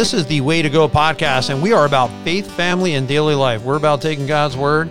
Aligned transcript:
This 0.00 0.14
is 0.14 0.24
the 0.24 0.40
Way 0.40 0.62
to 0.62 0.70
Go 0.70 0.88
podcast, 0.88 1.50
and 1.50 1.60
we 1.60 1.74
are 1.74 1.84
about 1.84 2.08
faith, 2.24 2.50
family, 2.52 2.94
and 2.94 3.06
daily 3.06 3.34
life. 3.34 3.62
We're 3.62 3.76
about 3.76 4.00
taking 4.00 4.26
God's 4.26 4.56
word, 4.56 4.88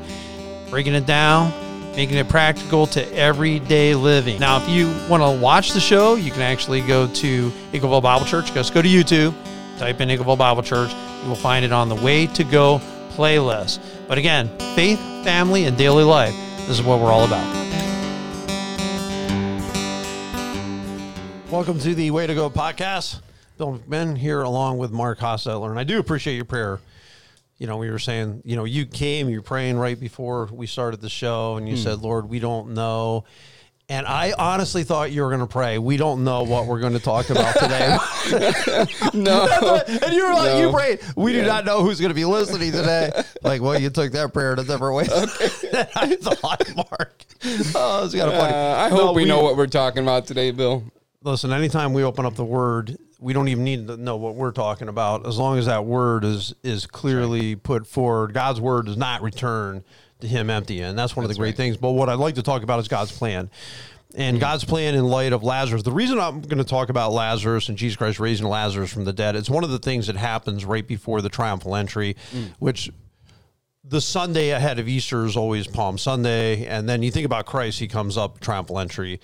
breaking 0.69 0.93
it 0.93 1.07
down, 1.07 1.51
making 1.95 2.17
it 2.17 2.29
practical 2.29 2.85
to 2.85 3.15
everyday 3.15 3.95
living. 3.95 4.39
Now, 4.39 4.61
if 4.61 4.69
you 4.69 4.85
want 5.09 5.23
to 5.23 5.43
watch 5.43 5.71
the 5.71 5.79
show, 5.79 6.13
you 6.13 6.29
can 6.29 6.43
actually 6.43 6.81
go 6.81 7.07
to 7.07 7.49
Eagleville 7.71 8.03
Bible 8.03 8.27
Church. 8.27 8.53
Just 8.53 8.71
go 8.71 8.83
to 8.83 8.87
YouTube, 8.87 9.33
type 9.79 9.99
in 9.99 10.09
Eagleville 10.09 10.37
Bible 10.37 10.61
Church. 10.61 10.93
You 11.23 11.29
will 11.29 11.35
find 11.35 11.65
it 11.65 11.71
on 11.71 11.89
the 11.89 11.95
Way 11.95 12.27
to 12.27 12.43
Go 12.43 12.79
playlist. 13.13 13.79
But 14.07 14.19
again, 14.19 14.47
faith, 14.75 14.99
family, 15.23 15.65
and 15.65 15.75
daily 15.75 16.03
life. 16.03 16.35
This 16.67 16.77
is 16.77 16.83
what 16.83 16.99
we're 16.99 17.11
all 17.11 17.25
about. 17.25 17.47
Welcome 21.49 21.79
to 21.79 21.95
the 21.95 22.11
Way 22.11 22.27
to 22.27 22.35
Go 22.35 22.51
podcast. 22.51 23.21
Bill 23.59 23.77
McMinn 23.77 24.17
here 24.17 24.41
along 24.41 24.77
with 24.77 24.89
Mark 24.89 25.19
Hostetler. 25.19 25.69
And 25.69 25.77
I 25.77 25.83
do 25.83 25.99
appreciate 25.99 26.35
your 26.37 26.45
prayer. 26.45 26.79
You 27.57 27.67
know, 27.67 27.75
we 27.75 27.91
were 27.91 27.99
saying, 27.99 28.41
you 28.45 28.55
know, 28.55 28.63
you 28.63 28.85
came, 28.85 29.27
you 29.27 29.39
were 29.39 29.43
praying 29.43 29.77
right 29.77 29.99
before 29.99 30.45
we 30.49 30.65
started 30.65 31.01
the 31.01 31.09
show, 31.09 31.57
and 31.57 31.67
you 31.67 31.75
said, 31.75 31.99
Lord, 31.99 32.29
we 32.29 32.39
don't 32.39 32.69
know. 32.73 33.25
And 33.89 34.07
I 34.07 34.31
honestly 34.37 34.83
thought 34.85 35.11
you 35.11 35.23
were 35.23 35.27
going 35.27 35.41
to 35.41 35.45
pray. 35.47 35.77
We 35.77 35.97
don't 35.97 36.23
know 36.23 36.43
what 36.43 36.67
we're 36.67 36.79
going 36.79 36.93
to 36.93 36.99
talk 37.01 37.29
about 37.31 37.53
today. 37.59 37.97
No. 39.13 39.81
and 39.87 40.13
you 40.13 40.25
were 40.25 40.33
like, 40.35 40.55
you 40.57 40.67
No. 40.67 40.71
prayed. 40.73 40.99
We 41.17 41.33
do 41.33 41.43
not 41.43 41.65
know 41.65 41.83
who's 41.83 41.99
going 41.99 42.11
to 42.11 42.15
be 42.15 42.23
listening 42.23 42.71
today. 42.71 43.11
Like, 43.43 43.61
well, 43.61 43.77
you 43.77 43.89
took 43.89 44.13
that 44.13 44.31
prayer 44.31 44.53
in 44.53 44.59
a 44.59 44.63
different 44.63 44.95
way. 44.95 45.03
I 45.97 46.15
thought, 46.15 46.75
Mark. 46.77 47.25
Oh, 47.75 48.05
it's 48.05 48.15
kind 48.15 48.29
of 48.29 48.37
funny. 48.39 48.53
Uh, 48.53 48.75
I 48.77 48.89
No, 48.89 49.07
hope 49.07 49.15
we, 49.17 49.25
know 49.25 49.41
what 49.43 49.57
we're 49.57 49.67
talking 49.67 50.03
about 50.03 50.27
today, 50.27 50.51
Bill. 50.51 50.81
listen, 51.23 51.51
anytime 51.51 51.91
we 51.93 52.03
open 52.03 52.25
up 52.25 52.35
the 52.35 52.45
word, 52.45 52.97
we 53.19 53.33
don't 53.33 53.49
even 53.49 53.63
need 53.63 53.87
to 53.87 53.97
know 53.97 54.15
what 54.15 54.35
we're 54.35 54.51
talking 54.51 54.87
about. 54.87 55.27
As 55.27 55.37
long 55.37 55.57
as 55.57 55.65
that 55.65 55.85
word 55.85 56.23
is 56.23 56.53
is 56.63 56.85
clearly 56.85 57.55
put 57.55 57.85
forward, 57.85 58.33
God's 58.33 58.61
word 58.61 58.85
does 58.85 58.97
not 58.97 59.21
return 59.21 59.83
to 60.21 60.27
Him 60.27 60.49
empty, 60.49 60.81
and 60.81 60.97
that's 60.97 61.15
one 61.15 61.25
of 61.25 61.29
the 61.29 61.35
great 61.35 61.49
right. 61.49 61.57
things. 61.57 61.77
But 61.77 61.91
what 61.91 62.09
I'd 62.09 62.19
like 62.19 62.35
to 62.35 62.43
talk 62.43 62.63
about 62.63 62.79
is 62.79 62.87
God's 62.87 63.11
plan. 63.11 63.49
And 64.15 64.37
mm-hmm. 64.37 64.41
God's 64.41 64.63
plan 64.63 64.95
in 64.95 65.05
light 65.05 65.33
of 65.33 65.43
Lazarus. 65.43 65.83
The 65.83 65.91
reason 65.91 66.19
I'm 66.19 66.41
going 66.41 66.57
to 66.57 66.63
talk 66.63 66.89
about 66.89 67.11
Lazarus 67.11 67.69
and 67.69 67.77
Jesus 67.77 67.95
Christ 67.95 68.19
raising 68.19 68.47
Lazarus 68.47 68.91
from 68.91 69.05
the 69.05 69.13
dead, 69.13 69.35
it's 69.35 69.51
one 69.51 69.63
of 69.63 69.69
the 69.69 69.77
things 69.77 70.07
that 70.07 70.15
happens 70.15 70.65
right 70.65 70.87
before 70.87 71.21
the 71.21 71.29
triumphal 71.29 71.75
entry, 71.75 72.15
mm. 72.31 72.51
which 72.57 72.89
the 73.83 74.01
Sunday 74.01 74.49
ahead 74.49 74.79
of 74.79 74.87
Easter 74.87 75.25
is 75.25 75.37
always 75.37 75.67
Palm 75.67 75.99
Sunday, 75.99 76.65
and 76.65 76.89
then 76.89 77.03
you 77.03 77.11
think 77.11 77.25
about 77.25 77.45
Christ, 77.45 77.79
he 77.79 77.87
comes 77.87 78.17
up 78.17 78.39
triumphal 78.39 78.79
entry. 78.79 79.19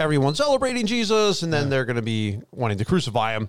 Everyone's 0.00 0.38
celebrating 0.38 0.86
Jesus, 0.86 1.42
and 1.42 1.52
then 1.52 1.70
they're 1.70 1.84
going 1.84 1.96
to 1.96 2.02
be 2.02 2.40
wanting 2.52 2.78
to 2.78 2.84
crucify 2.84 3.34
him 3.34 3.48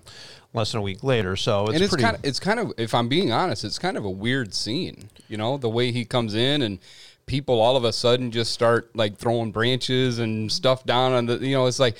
less 0.52 0.72
than 0.72 0.80
a 0.80 0.82
week 0.82 1.04
later. 1.04 1.36
So 1.36 1.66
it's, 1.66 1.74
and 1.74 1.82
it's 1.82 1.90
pretty. 1.90 2.02
kind 2.02 2.16
of, 2.16 2.24
it's 2.24 2.40
kind 2.40 2.58
of, 2.58 2.72
if 2.76 2.92
I'm 2.92 3.08
being 3.08 3.30
honest, 3.32 3.64
it's 3.64 3.78
kind 3.78 3.96
of 3.96 4.04
a 4.04 4.10
weird 4.10 4.52
scene. 4.52 5.10
You 5.28 5.36
know, 5.36 5.58
the 5.58 5.68
way 5.68 5.92
he 5.92 6.04
comes 6.04 6.34
in 6.34 6.62
and 6.62 6.80
people 7.26 7.60
all 7.60 7.76
of 7.76 7.84
a 7.84 7.92
sudden 7.92 8.32
just 8.32 8.50
start 8.50 8.94
like 8.96 9.16
throwing 9.16 9.52
branches 9.52 10.18
and 10.18 10.50
stuff 10.50 10.84
down 10.84 11.12
on 11.12 11.26
the, 11.26 11.38
you 11.38 11.54
know, 11.54 11.66
it's 11.66 11.78
like, 11.78 11.96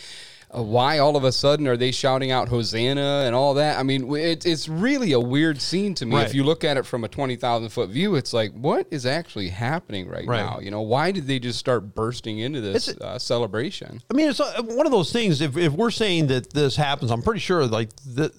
uh, 0.57 0.63
why 0.63 0.99
all 0.99 1.17
of 1.17 1.25
a 1.25 1.31
sudden 1.33 1.69
are 1.69 1.77
they 1.77 1.93
shouting 1.93 2.31
out 2.33 2.49
Hosanna 2.49 3.23
and 3.27 3.35
all 3.35 3.55
that? 3.55 3.79
I 3.79 3.83
mean, 3.85 4.15
it, 4.17 4.45
it's 4.47 4.69
really 4.69 5.13
a 5.13 5.21
weird 5.21 5.61
scene 5.63 5.95
to 5.95 6.07
me. 6.07 6.17
Right. 6.17 6.27
If 6.27 6.35
you 6.35 6.43
look 6.45 6.65
at 6.65 6.77
it 6.77 6.85
from 6.87 7.05
a 7.05 7.09
20,000 7.09 7.69
foot 7.69 7.89
view, 7.91 8.17
it's 8.17 8.33
like, 8.33 8.53
what 8.53 8.87
is 8.91 9.07
actually 9.07 9.49
happening 9.51 10.09
right, 10.09 10.27
Right. 10.27 10.45
now? 10.45 10.59
You 10.61 10.71
know, 10.71 10.81
why 10.81 11.13
did 11.13 11.27
they 11.27 11.39
just 11.39 11.59
start 11.59 11.95
bursting 11.95 12.39
into 12.41 12.61
this 12.61 12.89
uh, 12.89 13.19
celebration? 13.19 14.03
I 14.11 14.15
mean, 14.15 14.29
it's 14.29 14.41
uh, 14.41 14.61
one 14.63 14.87
of 14.87 14.93
those 14.93 15.13
things. 15.13 15.41
If, 15.41 15.57
if 15.57 15.73
we're 15.73 15.91
saying 15.93 16.27
that 16.29 16.53
this 16.53 16.75
happens, 16.77 17.11
I'm 17.11 17.23
pretty 17.23 17.41
sure 17.41 17.65
like 17.67 17.91
the, 18.05 18.33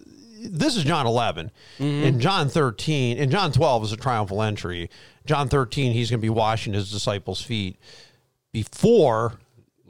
this 0.43 0.75
is 0.75 0.83
John 0.83 1.05
11, 1.07 1.51
Mm-hmm. 1.79 2.03
and 2.07 2.19
John 2.21 2.49
13, 2.49 3.19
and 3.19 3.31
John 3.31 3.51
12 3.51 3.83
is 3.85 3.91
a 3.93 3.97
triumphal 3.97 4.41
entry. 4.41 4.89
John 5.25 5.47
13, 5.49 5.93
he's 5.93 6.09
going 6.09 6.19
to 6.19 6.21
be 6.21 6.29
washing 6.29 6.73
his 6.73 6.91
disciples' 6.91 7.41
feet 7.41 7.77
before 8.51 9.39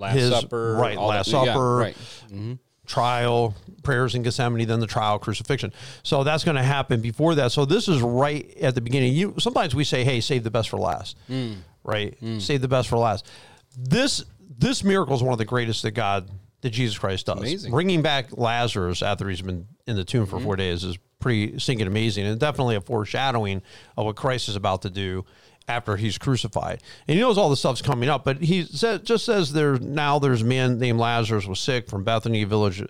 Last 0.01 0.16
his 0.16 0.29
Supper, 0.31 0.75
right 0.75 0.97
all 0.97 1.07
Last 1.07 1.31
that- 1.31 1.45
yeah, 1.45 1.53
Supper, 1.53 1.75
right. 1.78 1.95
Mm-hmm. 2.28 2.53
trial, 2.88 3.56
prayers 3.84 4.16
in 4.16 4.23
Gethsemane, 4.23 4.67
then 4.67 4.79
the 4.79 4.88
trial, 4.88 5.19
crucifixion. 5.19 5.72
So 6.03 6.23
that's 6.23 6.44
going 6.44 6.57
to 6.57 6.63
happen 6.63 7.01
before 7.01 7.35
that. 7.35 7.51
So 7.51 7.66
this 7.66 7.88
is 7.88 8.01
right 8.01 8.56
at 8.61 8.75
the 8.75 8.81
beginning. 8.81 9.13
You 9.13 9.35
sometimes 9.40 9.75
we 9.75 9.84
say, 9.84 10.03
"Hey, 10.03 10.19
save 10.22 10.44
the 10.44 10.51
best 10.51 10.69
for 10.69 10.78
last," 10.78 11.17
Hmm. 11.28 11.53
right? 11.84 12.19
Mm. 12.22 12.41
Save 12.41 12.61
the 12.61 12.67
best 12.67 12.90
for 12.90 12.97
last. 12.97 13.29
This 13.78 14.23
this 14.57 14.84
miracle 14.84 15.16
is 15.16 15.23
one 15.23 15.34
of 15.34 15.40
the 15.40 15.45
greatest 15.45 15.84
that 15.84 15.91
God, 15.91 16.29
that 16.61 16.72
Jesus 16.72 16.97
Christ 16.97 17.25
does. 17.25 17.40
Amazing. 17.40 17.72
Bringing 17.72 18.01
back 18.01 18.38
Lazarus 18.38 19.01
after 19.01 19.29
he's 19.29 19.41
been 19.41 19.67
in 19.88 19.95
the 19.95 20.03
tomb 20.03 20.25
for 20.25 20.35
mm-hmm. 20.38 20.45
four 20.45 20.56
days 20.56 20.84
is 20.84 20.97
pretty 21.19 21.57
stinking 21.59 21.88
amazing, 21.88 22.25
and 22.25 22.40
definitely 22.40 22.75
a 22.75 22.81
foreshadowing 22.81 23.61
of 23.95 24.06
what 24.06 24.16
Christ 24.16 24.50
is 24.50 24.56
about 24.56 24.81
to 24.81 24.90
do 24.90 25.25
after 25.72 25.96
he's 25.96 26.18
crucified. 26.18 26.84
And 27.08 27.16
he 27.16 27.22
knows 27.22 27.38
all 27.38 27.50
the 27.50 27.56
stuff's 27.56 27.82
coming 27.82 28.09
up, 28.09 28.26
but 28.26 28.42
he 28.42 28.64
just 28.64 29.26
says 29.26 29.54
there 29.54 29.80
now 29.80 30.20
there's 30.20 30.42
a 30.42 30.46
man 30.46 30.78
named 30.78 31.00
Lazarus 31.00 31.48
was 31.48 31.59
sick 31.59 31.88
from 31.88 32.04
Bethany 32.04 32.44
village. 32.44 32.84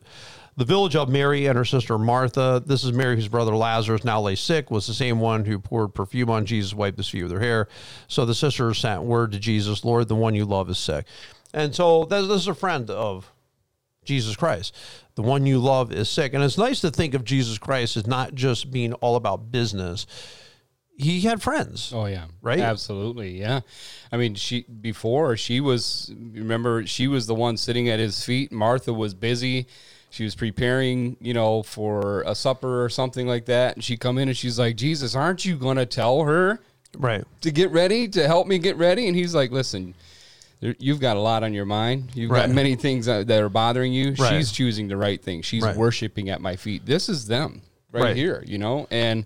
The 0.58 0.66
village 0.66 0.96
of 0.96 1.08
Mary 1.08 1.46
and 1.46 1.58
her 1.58 1.64
sister 1.64 1.98
Martha. 1.98 2.62
This 2.66 2.84
is 2.84 2.92
Mary, 2.92 3.16
whose 3.16 3.28
brother 3.28 3.56
Lazarus 3.56 4.04
now 4.04 4.20
lay 4.20 4.36
sick, 4.36 4.70
was 4.70 4.86
the 4.86 4.94
same 4.94 5.20
one 5.20 5.46
who 5.46 5.60
poured 5.60 5.94
perfume 5.94 6.30
on 6.30 6.46
Jesus, 6.46 6.74
wiped 6.74 6.98
his 6.98 7.08
feet 7.08 7.24
with 7.24 7.32
her 7.32 7.40
hair. 7.40 7.68
So 8.08 8.26
the 8.26 8.36
sisters 8.36 8.80
sent 8.80 9.04
word 9.04 9.32
to 9.32 9.40
Jesus, 9.40 9.86
Lord, 9.86 10.08
the 10.08 10.16
one 10.16 10.36
you 10.36 10.44
love 10.44 10.70
is 10.70 10.78
sick. 10.78 11.06
And 11.54 11.74
so 11.74 12.06
this 12.06 12.28
is 12.30 12.48
a 12.48 12.54
friend 12.54 12.90
of 12.90 13.32
Jesus 14.04 14.36
Christ. 14.36 14.76
The 15.16 15.22
one 15.22 15.46
you 15.46 15.60
love 15.60 15.92
is 15.92 16.10
sick. 16.10 16.34
And 16.34 16.44
it's 16.44 16.58
nice 16.58 16.82
to 16.82 16.92
think 16.92 17.14
of 17.14 17.24
Jesus 17.24 17.58
Christ 17.58 17.96
as 17.96 18.08
not 18.08 18.34
just 18.34 18.72
being 18.72 18.94
all 18.96 19.16
about 19.16 19.52
business. 19.52 20.06
He 20.98 21.22
had 21.22 21.42
friends. 21.42 21.92
Oh 21.96 22.06
yeah, 22.06 22.26
Right? 22.42 22.60
Absolutely, 22.60 23.40
yeah. 23.40 23.62
I 24.12 24.18
mean, 24.18 24.36
she 24.36 24.62
before 24.64 25.36
she 25.38 25.60
was. 25.60 26.12
Remember, 26.34 26.86
she 26.86 27.08
was 27.08 27.26
the 27.28 27.34
one 27.36 27.58
sitting 27.58 27.90
at 27.90 28.00
his 28.00 28.24
feet. 28.24 28.52
Martha 28.52 28.94
was 28.94 29.14
busy. 29.14 29.68
She 30.10 30.24
was 30.26 30.36
preparing, 30.36 31.16
you 31.22 31.34
know, 31.34 31.64
for 31.64 32.22
a 32.24 32.36
supper 32.36 32.84
or 32.84 32.90
something 32.90 33.28
like 33.28 33.46
that. 33.46 33.76
And 33.76 33.84
she 33.84 33.96
come 33.98 34.18
in 34.18 34.28
and 34.28 34.38
she's 34.38 34.60
like, 34.60 34.76
"Jesus, 34.76 35.16
aren't 35.16 35.46
you 35.46 35.56
going 35.56 35.78
to 35.78 35.86
tell 35.86 36.24
her 36.24 36.60
Right. 36.98 37.24
to 37.40 37.52
get 37.52 37.72
ready 37.72 38.08
to 38.10 38.28
help 38.28 38.46
me 38.46 38.60
get 38.60 38.76
ready?" 38.78 39.08
And 39.08 39.16
he's 39.16 39.34
like, 39.34 39.52
"Listen." 39.52 39.96
You've 40.78 41.00
got 41.00 41.18
a 41.18 41.20
lot 41.20 41.42
on 41.44 41.56
your 41.56 41.66
mind. 41.66 42.12
You've 42.14 42.30
Right. 42.30 42.46
got 42.46 42.52
many 42.54 42.76
things 42.76 43.08
that 43.08 43.28
are 43.32 43.50
bothering 43.50 43.94
you. 43.94 44.14
Right. 44.14 44.38
She's 44.38 44.52
choosing 44.52 44.90
the 44.90 44.96
right 44.96 45.20
thing. 45.20 45.42
She's 45.42 45.64
Right. 45.64 45.76
worshiping 45.76 46.30
at 46.30 46.40
my 46.40 46.56
feet. 46.56 46.86
This 46.86 47.10
is 47.10 47.26
them 47.26 47.64
Right. 47.92 48.16
here, 48.16 48.44
you 48.46 48.60
know? 48.60 48.86
And 48.92 49.26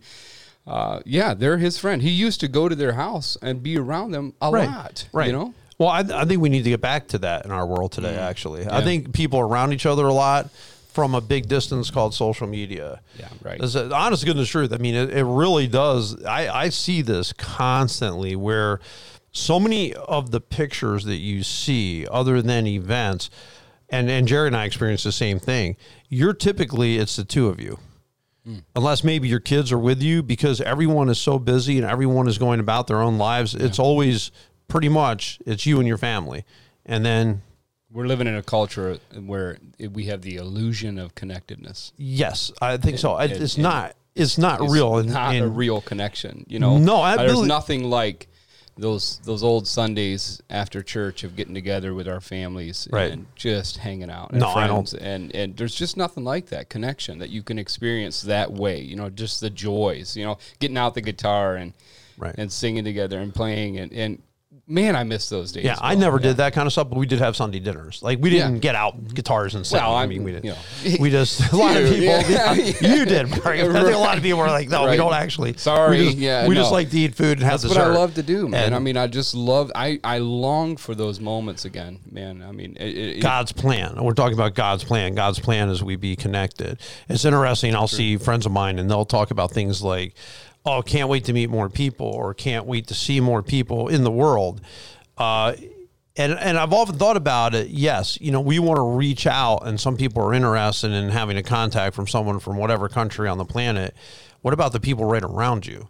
uh, 0.68 1.00
yeah, 1.06 1.34
they're 1.34 1.58
his 1.58 1.78
friend. 1.78 2.02
He 2.02 2.10
used 2.10 2.40
to 2.42 2.48
go 2.48 2.68
to 2.70 2.76
their 2.76 2.94
house 2.94 3.38
and 3.42 3.62
be 3.62 3.78
around 3.78 4.12
them 4.12 4.34
a 4.42 4.52
Right. 4.52 4.68
lot. 4.70 5.08
Right. 5.14 5.28
You 5.28 5.34
know? 5.34 5.54
Well, 5.78 5.90
I, 5.90 6.00
I 6.00 6.26
think 6.26 6.42
we 6.42 6.50
need 6.50 6.64
to 6.64 6.70
get 6.70 6.82
back 6.82 7.08
to 7.10 7.18
that 7.20 7.46
in 7.46 7.52
our 7.52 7.66
world 7.68 7.92
today, 7.92 8.16
actually. 8.16 8.66
I 8.66 8.82
Mm. 8.82 8.84
Think 8.84 9.14
people 9.14 9.40
are 9.40 9.48
around 9.48 9.74
each 9.74 9.86
other 9.86 10.06
a 10.08 10.14
lot 10.14 10.50
from 10.94 11.14
a 11.14 11.20
big 11.22 11.50
distance 11.50 11.92
called 11.92 12.14
social 12.14 12.48
media. 12.48 13.02
Yeah, 13.20 13.28
right. 13.44 13.60
This 13.60 13.76
is 13.76 13.92
honest 13.92 14.22
to 14.22 14.26
goodness 14.28 14.48
truth. 14.48 14.72
I 14.72 14.78
mean, 14.78 14.96
it, 14.96 15.10
it 15.12 15.26
really 15.26 15.68
does. 15.68 16.24
I, 16.24 16.48
I 16.48 16.70
see 16.70 17.02
this 17.02 17.34
constantly 17.34 18.36
where 18.38 18.80
so 19.34 19.60
many 19.60 19.94
of 19.94 20.32
the 20.32 20.40
pictures 20.40 21.04
that 21.04 21.18
you 21.18 21.44
see, 21.44 22.08
other 22.10 22.42
than 22.42 22.66
events, 22.68 23.30
and, 23.90 24.10
and 24.10 24.28
Jerry 24.30 24.48
and 24.48 24.56
I 24.56 24.64
experienced 24.64 25.04
the 25.04 25.12
same 25.12 25.40
thing. 25.40 25.76
You're 26.08 26.34
typically, 26.34 26.98
it's 26.98 27.18
the 27.18 27.26
two 27.26 27.50
of 27.50 27.60
you. 27.60 27.78
Unless 28.76 29.04
maybe 29.04 29.28
your 29.28 29.40
kids 29.40 29.72
are 29.72 29.78
with 29.80 30.02
you 30.04 30.22
because 30.22 30.62
everyone 30.62 31.10
is 31.10 31.18
so 31.20 31.40
busy 31.40 31.78
and 31.78 31.86
everyone 31.88 32.28
is 32.28 32.38
going 32.38 32.60
about 32.60 32.88
their 32.88 33.02
own 33.02 33.18
lives. 33.18 33.56
It's 33.56 33.80
always 33.80 34.32
pretty 34.68 34.90
much 34.90 35.40
it's 35.46 35.66
you 35.66 35.80
and 35.80 35.88
your 35.88 35.98
family. 35.98 36.46
And 36.86 37.04
then 37.06 37.42
We're 37.92 38.06
living 38.08 38.28
in 38.28 38.36
a 38.36 38.44
culture 38.44 39.00
where 39.26 39.58
we 39.92 40.06
have 40.06 40.22
the 40.22 40.36
illusion 40.36 41.00
of 41.00 41.16
connectedness. 41.16 41.94
yes, 41.98 42.52
I 42.62 42.78
think 42.78 43.00
so. 43.00 43.18
It, 43.18 43.32
it- 43.32 43.42
it's 43.42 43.58
it- 43.58 43.62
not 43.62 43.96
it's 44.16 44.38
not 44.38 44.62
It's 44.62 44.72
real. 44.72 44.98
And- 44.98 45.10
not 45.12 45.36
a 45.36 45.48
real 45.48 45.82
connection. 45.82 46.46
You 46.48 46.60
know? 46.60 46.78
No, 46.78 46.98
I 47.02 47.18
there's 47.18 47.34
believe- 47.34 47.48
nothing 47.48 47.90
like 47.90 48.28
those 48.78 49.20
those 49.24 49.42
old 49.44 49.68
Sundays 49.68 50.42
after 50.50 50.82
church 50.84 51.24
of 51.24 51.36
getting 51.36 51.54
together 51.54 51.94
with 51.94 52.08
our 52.08 52.20
families 52.20 52.88
Right. 52.92 53.12
and 53.12 53.26
just 53.36 53.78
hanging 53.78 54.10
out 54.10 54.32
and 54.32 54.42
No, 54.42 54.50
I 54.50 54.68
don't- 54.68 54.90
friends 54.90 54.94
and 54.94 55.34
and 55.34 55.56
there's 55.56 55.76
just 55.76 55.96
nothing 55.96 56.24
like 56.26 56.48
that 56.48 56.70
connection 56.70 57.20
that 57.20 57.30
you 57.30 57.42
can 57.42 57.58
experience 57.58 58.22
that 58.24 58.52
way 58.52 58.82
you 58.82 58.96
know 58.98 59.10
just 59.10 59.40
the 59.40 59.50
joys 59.50 60.18
you 60.18 60.26
know 60.26 60.38
getting 60.60 60.78
out 60.78 60.94
the 60.94 61.02
guitar 61.02 61.56
and 61.56 61.74
Right. 62.18 62.36
and 62.38 62.52
singing 62.52 62.84
together 62.84 63.20
and 63.20 63.34
playing 63.34 63.78
and 63.78 63.92
and 63.94 64.22
Man, 64.68 64.96
I 64.96 65.04
miss 65.04 65.30
those 65.30 65.52
days. 65.52 65.64
Yeah, 65.64 65.76
I 65.80 65.92
Well, 65.94 66.00
never 66.00 66.18
did 66.20 66.38
that 66.38 66.54
kind 66.54 66.66
of 66.66 66.72
stuff, 66.72 66.90
but 66.90 66.98
we 66.98 67.06
did 67.06 67.20
have 67.20 67.36
Sunday 67.36 67.60
dinners. 67.60 68.02
Like 68.02 68.18
we 68.20 68.32
didn't 68.32 68.56
Yeah. 68.56 68.60
get 68.60 68.74
out 68.76 69.14
guitars 69.14 69.54
and 69.54 69.66
sing. 69.66 69.80
Well, 69.80 69.94
I 69.96 70.08
mean, 70.08 70.24
we 70.24 70.32
didn't. 70.32 70.46
you 70.46 70.52
know. 70.54 70.98
we 71.00 71.12
just 71.12 71.52
a 71.54 71.56
lot 71.56 71.78
of 71.78 71.88
people. 71.88 72.04
yeah, 72.06 72.22
yeah, 72.54 72.96
You 72.96 73.06
did, 73.06 73.30
Mark. 73.30 73.46
I 73.46 73.62
think 73.62 73.76
a 73.76 73.98
lot 73.98 74.18
of 74.18 74.24
people 74.24 74.40
were 74.40 74.48
like, 74.48 74.68
"No, 74.68 74.90
we 74.90 74.98
don't 74.98 75.14
actually." 75.14 75.56
Sorry, 75.58 76.00
we 76.00 76.06
just, 76.06 76.18
yeah, 76.18 76.48
we 76.48 76.56
just 76.56 76.72
like 76.72 76.90
to 76.90 76.98
eat 77.00 77.14
food 77.14 77.38
and 77.38 77.44
have 77.44 77.62
That's 77.62 77.76
what. 77.76 77.84
I 77.84 77.88
love 77.90 78.16
to 78.16 78.24
do, 78.24 78.48
man. 78.48 78.66
And 78.66 78.76
I 78.76 78.80
mean, 78.80 78.98
I 78.98 79.06
just 79.06 79.36
love. 79.36 79.72
I 79.76 80.00
I 80.04 80.18
long 80.18 80.78
for 80.78 80.96
those 80.96 81.20
moments 81.20 81.66
again, 81.66 82.00
man. 82.10 82.42
I 82.42 82.52
mean, 82.52 82.76
it, 82.80 82.98
it, 82.98 83.22
God's 83.22 83.52
plan. 83.52 84.04
We're 84.04 84.14
talking 84.14 84.34
about 84.34 84.56
God's 84.56 84.84
plan. 84.84 85.14
God's 85.14 85.40
plan 85.40 85.70
is 85.70 85.84
we 85.84 85.96
be 85.96 86.16
connected. 86.16 86.80
It's 87.08 87.24
interesting. 87.24 87.76
I'll 87.76 87.88
see 87.88 88.18
friends 88.18 88.48
of 88.48 88.52
mine 88.52 88.80
and 88.80 88.90
they'll 88.90 89.06
talk 89.06 89.30
about 89.30 89.52
things 89.52 89.84
like, 89.84 90.16
"Oh, 90.66 90.82
can't 90.82 91.10
wait 91.10 91.26
to 91.26 91.34
meet 91.34 91.50
more 91.50 91.70
people," 91.70 92.08
or 92.08 92.34
"Can't 92.34 92.66
wait 92.66 92.88
to 92.88 92.94
see 92.94 93.20
more 93.20 93.44
people 93.44 93.88
in 93.88 94.04
the 94.04 94.12
world." 94.12 94.62
Uh, 95.18 95.54
and 96.18 96.34
and 96.34 96.58
I've 96.58 96.74
often 96.74 96.98
thought 96.98 97.18
about 97.18 97.54
it. 97.56 97.68
Yes, 97.68 98.18
you 98.22 98.32
know, 98.32 98.42
we 98.42 98.60
want 98.60 98.78
to 98.78 98.84
reach 98.84 99.28
out, 99.28 99.66
and 99.66 99.80
some 99.80 99.98
people 99.98 100.24
are 100.24 100.34
interested 100.34 100.92
in 100.92 101.10
having 101.10 101.38
a 101.38 101.44
contact 101.44 101.96
from 101.96 102.08
someone 102.08 102.40
from 102.40 102.58
whatever 102.58 102.88
country 102.88 103.28
on 103.28 103.38
the 103.38 103.46
planet. 103.46 103.96
What 104.42 104.54
about 104.54 104.72
the 104.72 104.80
people 104.80 105.06
right 105.06 105.24
around 105.24 105.66
you? 105.66 105.88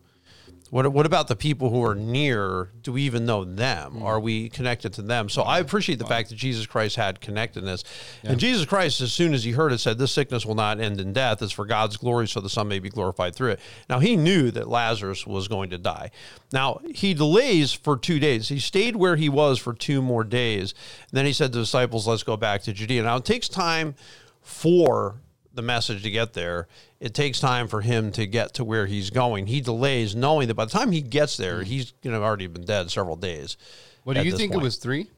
What, 0.76 0.92
what 0.92 1.06
about 1.06 1.30
the 1.30 1.38
people 1.38 1.70
who 1.70 1.86
are 1.86 1.96
near? 1.96 2.70
Do 2.82 2.92
we 2.92 3.04
even 3.04 3.26
know 3.26 3.46
them? 3.46 3.94
Hmm. 3.94 4.04
Are 4.04 4.20
we 4.20 4.50
connected 4.50 4.92
to 4.96 5.02
them? 5.02 5.30
So 5.30 5.44
I 5.44 5.60
appreciate 5.60 6.00
the 6.00 6.06
fact 6.06 6.28
that 6.28 6.36
Jesus 6.36 6.66
Christ 6.66 6.98
had 6.98 7.22
connectedness. 7.22 7.86
And 8.24 8.38
Jesus 8.38 8.66
Christ, 8.66 9.00
as 9.00 9.14
soon 9.14 9.34
as 9.34 9.46
he 9.46 9.52
heard 9.52 9.72
it, 9.72 9.78
said, 9.78 9.98
This 9.98 10.12
sickness 10.12 10.46
will 10.46 10.54
not 10.54 10.82
end 10.82 11.00
in 11.00 11.14
death. 11.14 11.42
It's 11.42 11.54
for 11.54 11.66
God's 11.66 11.96
glory, 11.96 12.28
so 12.28 12.42
the 12.42 12.50
Son 12.50 12.68
may 12.68 12.80
be 12.80 12.90
glorified 12.90 13.36
through 13.36 13.52
it. 13.52 13.62
Now, 13.90 14.00
he 14.00 14.18
knew 14.18 14.52
that 14.52 14.68
Lazarus 14.68 15.26
was 15.26 15.48
going 15.48 15.70
to 15.70 15.78
die. 15.78 16.12
Now, 16.52 16.82
he 16.94 17.14
delays 17.14 17.72
for 17.72 17.96
two 17.96 18.20
days. 18.20 18.50
He 18.50 18.60
stayed 18.60 18.98
where 18.98 19.16
he 19.16 19.30
was 19.30 19.60
for 19.60 19.74
two 19.74 20.02
more 20.02 20.26
days. 20.26 20.74
And 21.04 21.12
then 21.14 21.26
he 21.26 21.32
said 21.32 21.54
to 21.54 21.60
the 21.60 21.64
disciples, 21.64 22.06
Let's 22.06 22.24
go 22.24 22.36
back 22.36 22.64
to 22.64 22.74
Judea. 22.74 23.04
Now, 23.04 23.16
it 23.16 23.24
takes 23.24 23.48
time 23.48 23.96
for 24.42 25.22
the 25.56 25.62
message 25.62 26.04
to 26.04 26.12
get 26.12 26.34
there. 26.34 26.68
It 27.00 27.14
takes 27.14 27.40
time 27.40 27.68
for 27.68 27.82
him 27.82 28.12
to 28.14 28.26
get 28.26 28.54
to 28.56 28.64
where 28.64 28.86
he's 28.86 29.10
going. 29.10 29.48
He 29.48 29.62
delays, 29.62 30.16
knowing 30.16 30.48
that 30.48 30.56
by 30.56 30.66
the 30.66 30.72
time 30.72 30.92
he 30.92 31.02
gets 31.02 31.38
there, 31.38 31.58
mm-hmm. 31.58 31.66
he's 31.66 31.92
going 32.04 32.16
to 32.16 32.22
already 32.22 32.48
been 32.48 32.66
dead 32.66 32.92
several 32.92 33.16
days. 33.16 33.58
What 34.04 34.16
do 34.16 34.24
you 34.24 34.38
think 34.38 34.52
point. 34.52 34.62
it 34.62 34.66
was 34.66 34.76
three? 34.78 35.10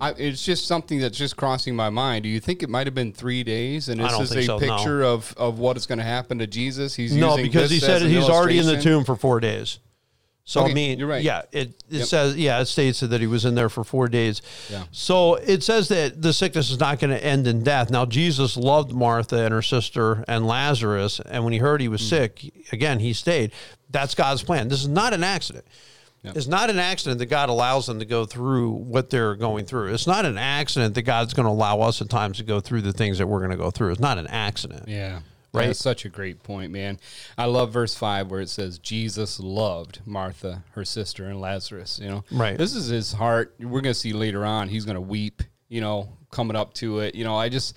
I, 0.00 0.10
it's 0.12 0.44
just 0.44 0.66
something 0.66 0.98
that's 0.98 1.16
just 1.16 1.36
crossing 1.36 1.76
my 1.76 1.90
mind. 1.90 2.24
Do 2.24 2.28
you 2.28 2.40
think 2.40 2.62
it 2.62 2.68
might 2.68 2.86
have 2.86 2.94
been 2.94 3.12
three 3.12 3.44
days? 3.44 3.88
And 3.88 4.00
this 4.00 4.18
is 4.18 4.34
a 4.34 4.42
so, 4.42 4.58
no. 4.58 4.76
picture 4.76 5.02
of, 5.04 5.32
of 5.36 5.58
what 5.60 5.76
is 5.76 5.86
going 5.86 5.98
to 5.98 6.04
happen 6.04 6.38
to 6.38 6.46
Jesus? 6.46 6.96
He's 6.96 7.14
No, 7.14 7.36
because 7.36 7.70
he 7.70 7.78
said 7.78 8.02
he's 8.02 8.28
already 8.28 8.58
in 8.58 8.66
the 8.66 8.80
tomb 8.80 9.04
for 9.04 9.14
four 9.14 9.38
days. 9.38 9.78
So 10.48 10.64
I 10.64 10.72
mean, 10.72 10.98
you're 10.98 11.06
right. 11.08 11.22
yeah, 11.22 11.42
it, 11.52 11.68
it 11.90 11.98
Yep. 11.98 12.06
says 12.06 12.36
yeah, 12.38 12.58
it 12.60 12.64
states 12.64 13.00
that 13.00 13.20
he 13.20 13.26
was 13.26 13.44
in 13.44 13.54
there 13.54 13.68
for 13.68 13.84
four 13.84 14.08
days. 14.08 14.40
Yeah. 14.70 14.84
So 14.92 15.34
it 15.34 15.62
says 15.62 15.88
that 15.88 16.22
the 16.22 16.32
sickness 16.32 16.70
is 16.70 16.80
not 16.80 16.98
going 17.00 17.10
to 17.10 17.22
end 17.22 17.46
in 17.46 17.62
death. 17.62 17.90
Now 17.90 18.06
Jesus 18.06 18.56
loved 18.56 18.90
Martha 18.90 19.44
and 19.44 19.52
her 19.52 19.60
sister 19.60 20.24
and 20.26 20.46
Lazarus, 20.46 21.20
and 21.20 21.44
when 21.44 21.52
he 21.52 21.58
heard 21.58 21.82
he 21.82 21.88
was 21.88 22.00
Hmm. 22.00 22.06
sick, 22.08 22.50
again 22.72 22.98
he 23.00 23.12
stayed. 23.12 23.52
That's 23.90 24.14
God's 24.14 24.42
plan. 24.42 24.68
This 24.68 24.80
is 24.80 24.88
not 24.88 25.12
an 25.12 25.22
accident. 25.22 25.66
Yep. 26.22 26.36
It's 26.36 26.46
not 26.46 26.70
an 26.70 26.78
accident 26.78 27.18
that 27.18 27.26
God 27.26 27.50
allows 27.50 27.86
them 27.86 27.98
to 27.98 28.06
go 28.06 28.24
through 28.24 28.70
what 28.70 29.10
they're 29.10 29.34
going 29.36 29.66
through. 29.66 29.92
It's 29.92 30.06
not 30.06 30.24
an 30.24 30.38
accident 30.38 30.94
that 30.94 31.02
God's 31.02 31.34
going 31.34 31.44
to 31.46 31.52
allow 31.52 31.80
us 31.82 32.00
at 32.00 32.08
times 32.08 32.38
to 32.38 32.42
go 32.42 32.58
through 32.58 32.80
the 32.82 32.92
things 32.94 33.18
that 33.18 33.26
we're 33.26 33.38
going 33.38 33.50
to 33.50 33.56
go 33.58 33.70
through. 33.70 33.92
It's 33.92 34.00
not 34.00 34.16
an 34.18 34.26
accident. 34.28 34.88
Yeah. 34.88 35.20
Right? 35.54 35.66
That's 35.68 35.78
such 35.78 36.04
a 36.04 36.08
great 36.08 36.42
point, 36.42 36.72
man. 36.72 36.98
I 37.38 37.46
love 37.46 37.72
verse 37.72 37.94
five 37.94 38.30
where 38.30 38.40
it 38.40 38.50
says 38.50 38.78
Jesus 38.78 39.40
loved 39.40 40.00
Martha, 40.04 40.62
her 40.72 40.84
sister, 40.84 41.24
and 41.26 41.40
Lazarus. 41.40 41.98
You 42.02 42.08
know, 42.08 42.24
Right. 42.30 42.58
This 42.58 42.74
is 42.74 42.88
his 42.88 43.12
heart. 43.12 43.54
We're 43.58 43.80
gonna 43.80 43.94
see 43.94 44.12
later 44.12 44.44
on. 44.44 44.68
He's 44.68 44.84
gonna 44.84 45.00
weep. 45.00 45.42
You 45.70 45.80
know, 45.80 46.10
coming 46.30 46.56
up 46.56 46.74
to 46.74 47.00
it. 47.00 47.14
You 47.14 47.24
know, 47.24 47.36
I 47.36 47.48
just. 47.48 47.76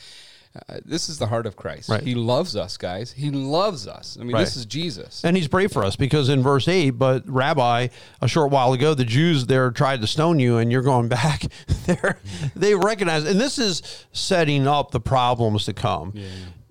Uh, 0.68 0.80
this 0.84 1.08
is 1.08 1.18
the 1.18 1.28
heart 1.28 1.46
of 1.46 1.56
Christ. 1.56 1.88
Right. 1.88 2.04
He 2.04 2.14
loves 2.14 2.58
us, 2.58 2.76
guys. 2.76 3.14
He 3.14 3.32
loves 3.32 3.88
us. 3.88 4.18
I 4.20 4.24
mean, 4.26 4.34
Right. 4.36 4.42
this 4.42 4.58
is 4.58 4.66
Jesus. 4.66 5.24
And 5.24 5.38
he's 5.38 5.48
brave 5.48 5.72
for 5.72 5.86
us 5.86 5.96
because 5.96 6.28
in 6.28 6.44
verse 6.44 6.68
8, 6.68 6.90
but 6.90 7.24
Rabbi, 7.26 7.88
a 8.22 8.28
short 8.28 8.52
while 8.52 8.74
ago, 8.74 8.94
the 8.94 9.06
Jews 9.06 9.46
there 9.46 9.72
tried 9.72 10.02
to 10.02 10.08
stone 10.08 10.40
you 10.40 10.58
and 10.58 10.70
you're 10.70 10.82
going 10.82 11.08
back 11.08 11.44
there. 11.86 12.20
They 12.54 12.76
recognize, 12.76 13.24
and 13.24 13.40
this 13.40 13.58
is 13.60 13.82
setting 14.12 14.68
up 14.68 14.92
the 14.92 15.00
problems 15.00 15.64
to 15.68 15.74
come. 15.74 16.14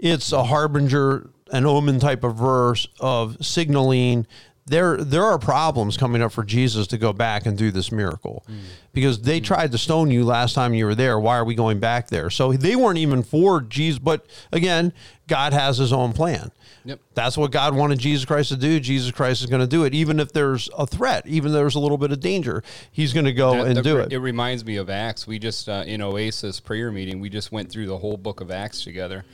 It's 0.03 0.33
a 0.33 0.45
harbinger, 0.45 1.31
an 1.53 1.67
omen 1.67 2.01
type 2.01 2.25
of 2.25 2.37
verse 2.37 2.89
of 2.99 3.45
signaling 3.45 4.27
there 4.71 4.99
there 4.99 5.25
are 5.25 5.39
problems 5.39 5.97
coming 5.97 6.23
up 6.23 6.31
for 6.33 6.45
Jesus 6.45 6.87
to 6.89 6.99
go 6.99 7.13
back 7.13 7.45
and 7.45 7.59
do 7.59 7.73
this 7.73 7.91
miracle 7.91 8.47
because 8.93 9.21
they 9.23 9.41
tried 9.41 9.73
to 9.73 9.79
stone 9.79 10.13
you 10.13 10.25
last 10.25 10.55
time 10.55 10.75
you 10.75 10.87
were 10.87 10.95
there. 10.95 11.19
Why 11.19 11.37
are 11.39 11.45
we 11.45 11.57
going 11.57 11.81
back 11.81 12.07
there? 12.09 12.31
So 12.31 12.53
they 12.53 12.77
weren't 12.77 12.99
even 12.99 13.25
for 13.25 13.61
Jesus, 13.61 13.99
but 13.99 14.27
again, 14.53 14.93
God 15.27 15.53
has 15.53 15.79
his 15.79 15.93
own 15.93 16.13
plan. 16.13 16.53
Yep. 16.85 17.01
That's 17.15 17.37
what 17.37 17.51
God 17.51 17.75
wanted 17.75 17.99
Jesus 17.99 18.25
Christ 18.25 18.51
to 18.51 18.57
do. 18.57 18.79
Jesus 18.79 19.11
Christ 19.11 19.43
is 19.43 19.51
going 19.51 19.61
to 19.61 19.67
do 19.67 19.85
it, 19.85 19.93
even 19.93 20.21
if 20.21 20.33
there's 20.33 20.71
a 20.79 20.87
threat, 20.87 21.27
even 21.27 21.51
if 21.51 21.55
there's 21.55 21.75
a 21.75 21.81
little 21.81 21.99
bit 21.99 22.13
of 22.13 22.21
danger. 22.21 22.63
He's 22.93 23.13
going 23.13 23.27
to 23.27 23.33
go 23.33 23.55
That- 23.55 23.67
and 23.67 23.77
that- 23.77 23.83
do 23.83 23.99
it. 23.99 24.13
It 24.13 24.19
reminds 24.21 24.65
me 24.65 24.77
of 24.77 24.89
Acts. 24.89 25.27
We 25.27 25.39
just 25.41 25.69
uh, 25.69 25.85
in 25.87 26.01
Oasis 26.01 26.61
prayer 26.61 26.93
meeting, 26.93 27.21
we 27.21 27.29
just 27.29 27.51
went 27.51 27.71
through 27.71 27.87
the 27.87 27.99
whole 27.99 28.17
book 28.17 28.41
of 28.41 28.51
Acts 28.53 28.83
together. 28.85 29.25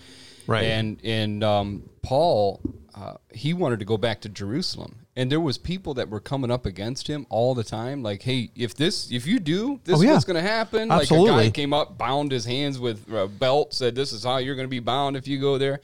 Right. 0.46 0.64
And 0.64 1.00
and 1.04 1.42
um, 1.44 1.88
Paul, 2.02 2.60
uh, 2.94 3.14
he 3.32 3.52
wanted 3.54 3.78
to 3.80 3.84
go 3.84 3.96
back 3.96 4.20
to 4.22 4.28
Jerusalem, 4.28 5.06
and 5.16 5.30
there 5.30 5.40
was 5.40 5.58
people 5.58 5.94
that 5.94 6.08
were 6.08 6.20
coming 6.20 6.50
up 6.50 6.66
against 6.66 7.08
him 7.08 7.26
all 7.30 7.54
the 7.54 7.64
time. 7.64 8.02
Like, 8.02 8.22
hey, 8.22 8.50
if 8.54 8.74
this, 8.74 9.10
if 9.10 9.26
you 9.26 9.38
do, 9.40 9.80
this 9.84 9.94
Oh, 9.96 9.98
is 9.98 10.04
yeah. 10.04 10.12
what's 10.12 10.24
going 10.24 10.42
to 10.42 10.48
happen. 10.48 10.88
Like 10.88 10.98
a 10.98 11.02
Absolutely. 11.02 11.44
guy 11.44 11.50
came 11.50 11.72
up, 11.72 11.98
bound 11.98 12.32
his 12.32 12.44
hands 12.44 12.78
with 12.78 13.08
a 13.12 13.26
belt, 13.28 13.74
said, 13.74 13.94
"This 13.94 14.12
is 14.12 14.24
how 14.24 14.38
you're 14.38 14.56
going 14.56 14.66
to 14.68 14.70
be 14.70 14.80
bound 14.80 15.16
if 15.16 15.26
you 15.28 15.38
go 15.40 15.58
there." 15.58 15.80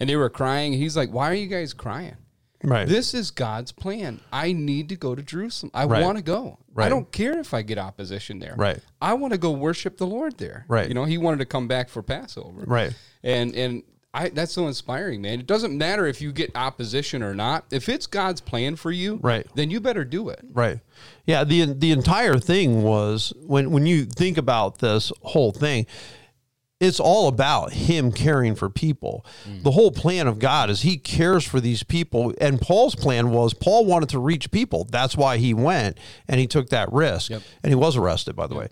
And 0.00 0.08
they 0.10 0.16
were 0.16 0.30
crying. 0.30 0.72
He's 0.72 0.96
like, 0.96 1.10
"Why 1.10 1.30
are 1.30 1.34
you 1.34 1.46
guys 1.46 1.72
crying?" 1.72 2.16
right. 2.64 2.86
This 2.88 3.12
is 3.14 3.30
God's 3.32 3.72
plan. 3.72 4.20
I 4.32 4.52
need 4.52 4.88
to 4.90 4.96
go 4.96 5.14
to 5.16 5.22
Jerusalem. 5.22 5.70
I 5.74 5.84
Right. 5.84 6.02
want 6.04 6.18
to 6.18 6.22
go. 6.24 6.58
Right. 6.74 6.86
I 6.86 6.88
don't 6.88 7.10
care 7.10 7.38
if 7.40 7.52
I 7.54 7.62
get 7.62 7.76
opposition 7.76 8.38
there. 8.38 8.54
Right. 8.56 8.78
I 9.00 9.14
want 9.14 9.32
to 9.32 9.38
go 9.38 9.50
worship 9.50 9.96
the 9.98 10.06
Lord 10.06 10.38
there. 10.38 10.64
Right. 10.68 10.86
You 10.88 10.94
know, 10.94 11.04
he 11.04 11.18
wanted 11.18 11.38
to 11.38 11.44
come 11.44 11.66
back 11.68 11.88
for 11.88 12.02
Passover. 12.02 12.62
Right. 12.66 12.94
And 13.24 13.54
and 13.56 13.82
I 14.14 14.28
that's 14.28 14.52
so 14.52 14.66
inspiring, 14.66 15.22
man. 15.22 15.40
It 15.40 15.46
doesn't 15.46 15.76
matter 15.76 16.06
if 16.06 16.20
you 16.20 16.32
get 16.32 16.50
opposition 16.54 17.22
or 17.22 17.34
not. 17.34 17.64
If 17.70 17.88
it's 17.88 18.06
God's 18.06 18.40
plan 18.42 18.76
for 18.76 18.90
you, 18.90 19.18
Right. 19.22 19.46
then 19.54 19.70
you 19.70 19.80
better 19.80 20.04
do 20.04 20.28
it. 20.28 20.40
Right. 20.52 20.80
Yeah. 21.26 21.44
The 21.44 21.64
the 21.72 21.92
entire 21.92 22.38
thing 22.38 22.82
was 22.82 23.32
when 23.46 23.70
when 23.70 23.86
you 23.86 24.04
think 24.04 24.36
about 24.36 24.78
this 24.80 25.12
whole 25.22 25.52
thing, 25.52 25.86
it's 26.78 26.98
all 27.00 27.28
about 27.28 27.72
him 27.72 28.10
caring 28.12 28.54
for 28.56 28.68
people. 28.68 29.24
Mm. 29.48 29.62
The 29.62 29.70
whole 29.70 29.92
plan 29.92 30.26
of 30.26 30.38
God 30.40 30.68
is 30.68 30.82
he 30.82 30.98
cares 30.98 31.44
for 31.44 31.60
these 31.60 31.82
people. 31.84 32.34
And 32.40 32.60
Paul's 32.60 32.96
plan 32.96 33.30
was 33.30 33.54
Paul 33.54 33.86
wanted 33.86 34.08
to 34.10 34.18
reach 34.18 34.50
people. 34.50 34.84
That's 34.90 35.16
why 35.16 35.38
he 35.38 35.54
went 35.54 35.96
and 36.28 36.38
he 36.40 36.46
took 36.46 36.70
that 36.70 36.92
risk. 36.92 37.30
Yep. 37.30 37.42
And 37.62 37.70
he 37.70 37.76
was 37.76 37.96
arrested, 37.96 38.34
by 38.36 38.46
the 38.48 38.56
way. 38.56 38.68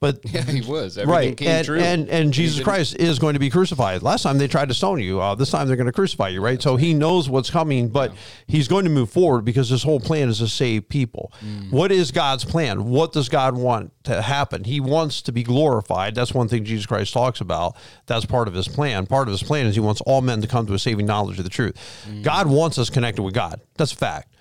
But 0.00 0.20
Yeah, 0.24 0.42
he 0.42 0.60
was. 0.60 0.96
Everything 0.98 1.08
right, 1.08 1.36
came 1.36 1.48
and, 1.48 1.66
true. 1.66 1.80
and 1.80 2.08
and 2.08 2.32
Jesus 2.32 2.62
Christ 2.62 2.96
is 2.96 3.18
going 3.18 3.34
to 3.34 3.40
be 3.40 3.50
crucified. 3.50 4.02
Last 4.02 4.22
time 4.22 4.38
they 4.38 4.48
tried 4.48 4.68
to 4.68 4.74
stone 4.74 5.00
you. 5.00 5.20
Uh, 5.20 5.34
this 5.34 5.50
time 5.50 5.66
they're 5.66 5.76
going 5.76 5.86
to 5.86 5.92
crucify 5.92 6.28
you, 6.28 6.40
right? 6.40 6.60
So 6.62 6.76
he 6.76 6.94
knows 6.94 7.28
what's 7.28 7.50
coming, 7.50 7.88
but 7.88 8.12
he's 8.46 8.68
going 8.68 8.84
to 8.84 8.90
move 8.90 9.10
forward 9.10 9.44
because 9.44 9.68
his 9.68 9.82
whole 9.82 10.00
plan 10.00 10.28
is 10.28 10.38
to 10.38 10.48
save 10.48 10.88
people. 10.88 11.32
Mm. 11.44 11.72
What 11.72 11.92
is 11.92 12.10
God's 12.10 12.44
plan? 12.44 12.84
What 12.84 13.12
does 13.12 13.28
God 13.28 13.56
want 13.56 13.92
to 14.04 14.22
happen? 14.22 14.64
He 14.64 14.80
wants 14.80 15.22
to 15.22 15.32
be 15.32 15.42
glorified. 15.42 16.14
That's 16.14 16.32
one 16.32 16.48
thing 16.48 16.64
Jesus 16.64 16.86
Christ 16.86 17.12
talks 17.12 17.40
about. 17.40 17.76
That's 18.06 18.24
part 18.24 18.48
of 18.48 18.54
his 18.54 18.68
plan. 18.68 19.06
Part 19.06 19.28
of 19.28 19.32
his 19.32 19.42
plan 19.42 19.66
is 19.66 19.74
he 19.74 19.80
wants 19.80 20.00
all 20.02 20.20
men 20.20 20.40
to 20.40 20.46
come 20.46 20.66
to 20.66 20.74
a 20.74 20.78
saving 20.78 21.06
knowledge 21.06 21.38
of 21.38 21.44
the 21.44 21.50
truth. 21.50 21.76
God 22.22 22.46
wants 22.46 22.78
us 22.78 22.90
connected 22.90 23.22
with 23.22 23.34
God. 23.34 23.60
That's 23.76 23.92
a 23.92 23.96
fact. 23.96 24.32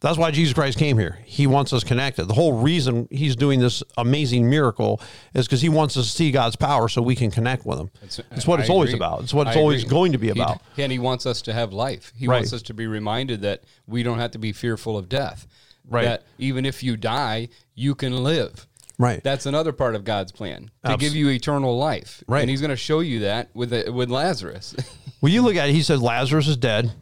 That's 0.00 0.18
why 0.18 0.30
Jesus 0.30 0.52
Christ 0.52 0.78
came 0.78 0.98
here. 0.98 1.18
He 1.24 1.46
wants 1.46 1.72
us 1.72 1.82
connected. 1.82 2.26
The 2.26 2.34
whole 2.34 2.52
reason 2.60 3.08
he's 3.10 3.34
doing 3.34 3.60
this 3.60 3.82
amazing 3.96 4.48
miracle 4.48 5.00
is 5.34 5.46
because 5.46 5.62
he 5.62 5.70
wants 5.70 5.96
us 5.96 6.04
to 6.06 6.10
see 6.12 6.30
God's 6.30 6.54
power 6.54 6.88
so 6.88 7.00
we 7.00 7.16
can 7.16 7.30
connect 7.30 7.64
with 7.64 7.78
him. 7.78 7.90
It's, 8.02 8.46
what 8.46 8.58
I 8.60 8.62
it's 8.62 8.70
always 8.70 8.92
about. 8.92 9.22
It's 9.22 9.32
what 9.32 9.46
it's 9.48 9.56
I 9.56 9.60
always 9.60 9.82
agree. 9.82 9.90
going 9.90 10.12
to 10.12 10.18
be 10.18 10.26
He- 10.26 10.32
about. 10.32 10.60
and 10.76 10.92
he 10.92 10.98
wants 10.98 11.24
us 11.24 11.40
to 11.42 11.52
have 11.52 11.72
life. 11.72 12.12
He 12.14 12.26
Right. 12.28 12.36
wants 12.36 12.52
us 12.52 12.62
to 12.62 12.74
be 12.74 12.86
reminded 12.86 13.40
that 13.42 13.64
we 13.86 14.02
don't 14.02 14.18
have 14.18 14.32
to 14.32 14.38
be 14.38 14.52
fearful 14.52 14.98
of 14.98 15.08
death. 15.08 15.46
Right. 15.88 16.04
That 16.04 16.24
even 16.38 16.66
if 16.66 16.82
you 16.82 16.96
die, 16.96 17.48
you 17.74 17.94
can 17.94 18.22
live. 18.22 18.66
Right. 18.98 19.22
That's 19.24 19.46
another 19.46 19.72
part 19.72 19.94
of 19.94 20.04
God's 20.04 20.32
plan 20.32 20.70
to 20.84 20.92
Abs- 20.92 21.00
give 21.02 21.14
you 21.14 21.28
eternal 21.30 21.76
life. 21.78 22.22
Right. 22.28 22.40
And 22.40 22.50
he's 22.50 22.60
going 22.60 22.70
to 22.70 22.76
show 22.76 23.00
you 23.00 23.20
that 23.20 23.48
with 23.54 23.72
with 23.88 24.10
Lazarus. 24.10 24.74
Well, 25.22 25.32
you 25.32 25.40
look 25.40 25.56
at 25.56 25.70
it, 25.70 25.72
he 25.72 25.82
says, 25.82 26.02
Lazarus 26.02 26.46
is 26.46 26.58
dead. 26.58 26.92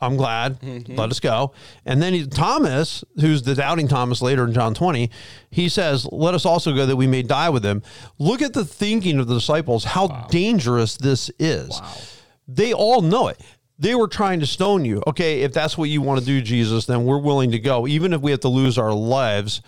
I'm 0.00 0.16
glad. 0.16 0.60
Mm-hmm. 0.60 0.96
Let 0.96 1.10
us 1.10 1.20
go. 1.20 1.52
And 1.86 2.02
then 2.02 2.12
he, 2.14 2.26
Thomas, 2.26 3.04
who's 3.20 3.42
the 3.42 3.54
doubting 3.54 3.88
Thomas 3.88 4.20
later 4.20 4.44
in 4.44 4.52
John 4.52 4.74
20, 4.74 5.10
he 5.50 5.68
says, 5.68 6.06
Let 6.10 6.34
us 6.34 6.44
also 6.44 6.74
go 6.74 6.84
that 6.86 6.96
we 6.96 7.06
may 7.06 7.22
die 7.22 7.48
with 7.50 7.64
him. 7.64 7.82
Look 8.18 8.42
at 8.42 8.52
the 8.52 8.64
thinking 8.64 9.18
of 9.18 9.26
the 9.28 9.34
disciples, 9.34 9.84
how 9.84 10.26
dangerous 10.30 10.96
this 10.96 11.30
is. 11.38 11.80
They 12.46 12.72
all 12.72 13.00
know 13.00 13.28
it. 13.28 13.40
They 13.78 13.94
were 13.94 14.08
trying 14.08 14.40
to 14.40 14.46
stone 14.46 14.84
you. 14.84 15.02
Okay, 15.06 15.40
if 15.42 15.52
that's 15.52 15.76
what 15.78 15.88
you 15.88 16.00
want 16.02 16.20
to 16.20 16.26
do, 16.26 16.40
Jesus, 16.40 16.86
then 16.86 17.04
we're 17.04 17.18
willing 17.18 17.50
to 17.52 17.58
go. 17.58 17.86
Even 17.88 18.12
if 18.12 18.20
we 18.20 18.30
have 18.30 18.40
to 18.40 18.48
lose 18.48 18.78
our 18.78 18.92
lives, 18.92 19.62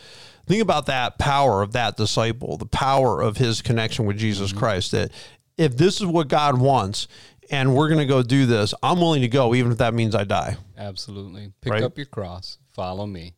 Think 0.47 0.63
about 0.63 0.87
that 0.87 1.19
power 1.19 1.61
of 1.61 1.73
that 1.73 1.97
disciple, 1.97 2.57
the 2.57 2.67
power 2.67 3.21
of 3.21 3.37
his 3.37 3.63
connection 3.63 4.07
with 4.07 4.17
Jesus 4.17 4.51
Mm-hmm. 4.51 4.59
Christ. 4.61 4.93
That 4.93 5.11
if 5.59 5.77
this 5.77 6.01
is 6.01 6.07
what 6.07 6.29
God 6.29 6.57
wants 6.61 7.09
and 7.51 7.75
we're 7.75 7.89
going 7.89 8.01
to 8.01 8.07
go 8.07 8.23
do 8.23 8.47
this, 8.47 8.75
I'm 8.83 8.99
willing 9.01 9.23
to 9.23 9.29
go, 9.29 9.55
even 9.55 9.73
if 9.73 9.79
that 9.79 9.95
means 9.95 10.15
I 10.15 10.25
die. 10.25 10.57
Absolutely. 10.77 11.53
Pick 11.61 11.73
Right. 11.73 11.83
up 11.83 11.97
your 11.97 12.07
cross. 12.07 12.59
Follow 12.73 13.07
me. 13.07 13.35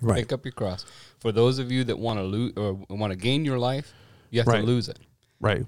Right. 0.00 0.18
Pick 0.20 0.32
up 0.32 0.44
your 0.44 0.52
cross. 0.52 0.84
For 1.20 1.32
those 1.32 1.58
of 1.58 1.72
you 1.72 1.84
that 1.84 1.98
want 1.98 2.18
to 2.18 2.22
lose 2.24 2.52
or 2.56 2.74
want 2.88 3.10
to 3.12 3.16
gain 3.16 3.44
your 3.44 3.58
life, 3.58 3.92
you 4.30 4.40
have 4.40 4.46
Right. 4.46 4.60
to 4.60 4.66
lose 4.66 4.88
it. 4.88 4.98
Right. 5.40 5.64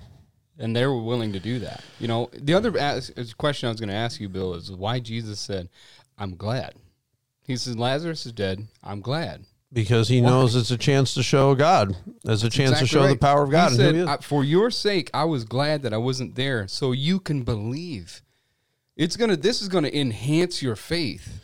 And 0.59 0.76
they 0.76 0.87
were 0.87 1.02
willing 1.02 1.32
to 1.32 1.40
do 1.40 1.59
that. 1.61 1.82
You 1.99 2.06
know, 2.09 2.30
the 2.35 2.54
other 2.54 2.76
as- 2.78 3.11
as 3.11 3.32
question 3.35 3.66
I 3.68 3.73
was 3.73 3.80
going 3.80 3.88
to 3.88 3.94
ask 3.94 4.20
you, 4.20 4.28
Bill, 4.28 4.54
is 4.54 4.70
why 4.70 5.00
Jesus 5.00 5.40
said, 5.40 5.68
"I'm 6.18 6.37
glad." 6.37 6.75
He 7.47 7.56
says, 7.56 7.76
"Lazarus 7.78 8.26
is 8.26 8.32
dead. 8.32 8.68
I'm 8.82 9.00
glad." 9.00 9.44
Because 9.72 10.08
he 10.08 10.20
knows 10.20 10.56
it's 10.56 10.72
a 10.72 10.76
chance 10.76 11.14
to 11.14 11.22
show 11.22 11.54
God. 11.54 11.96
It's 12.24 12.42
a 12.42 12.50
chance 12.50 12.78
to 12.78 12.84
Exactly 12.84 12.86
show 12.88 13.06
the 13.06 13.16
power 13.16 13.44
of 13.44 13.50
God. 13.50 13.72
Said, 13.72 14.24
"For 14.24 14.42
your 14.42 14.70
sake, 14.70 15.10
I 15.14 15.24
was 15.24 15.44
glad 15.44 15.82
that 15.82 15.94
I 15.94 15.96
wasn't 15.96 16.34
there, 16.34 16.66
so 16.66 16.90
you 16.90 17.20
can 17.20 17.42
believe." 17.42 18.20
It's 18.96 19.16
gonna. 19.16 19.36
This 19.36 19.62
is 19.62 19.68
gonna 19.68 19.88
enhance 19.88 20.60
your 20.60 20.74
faith. 20.74 21.40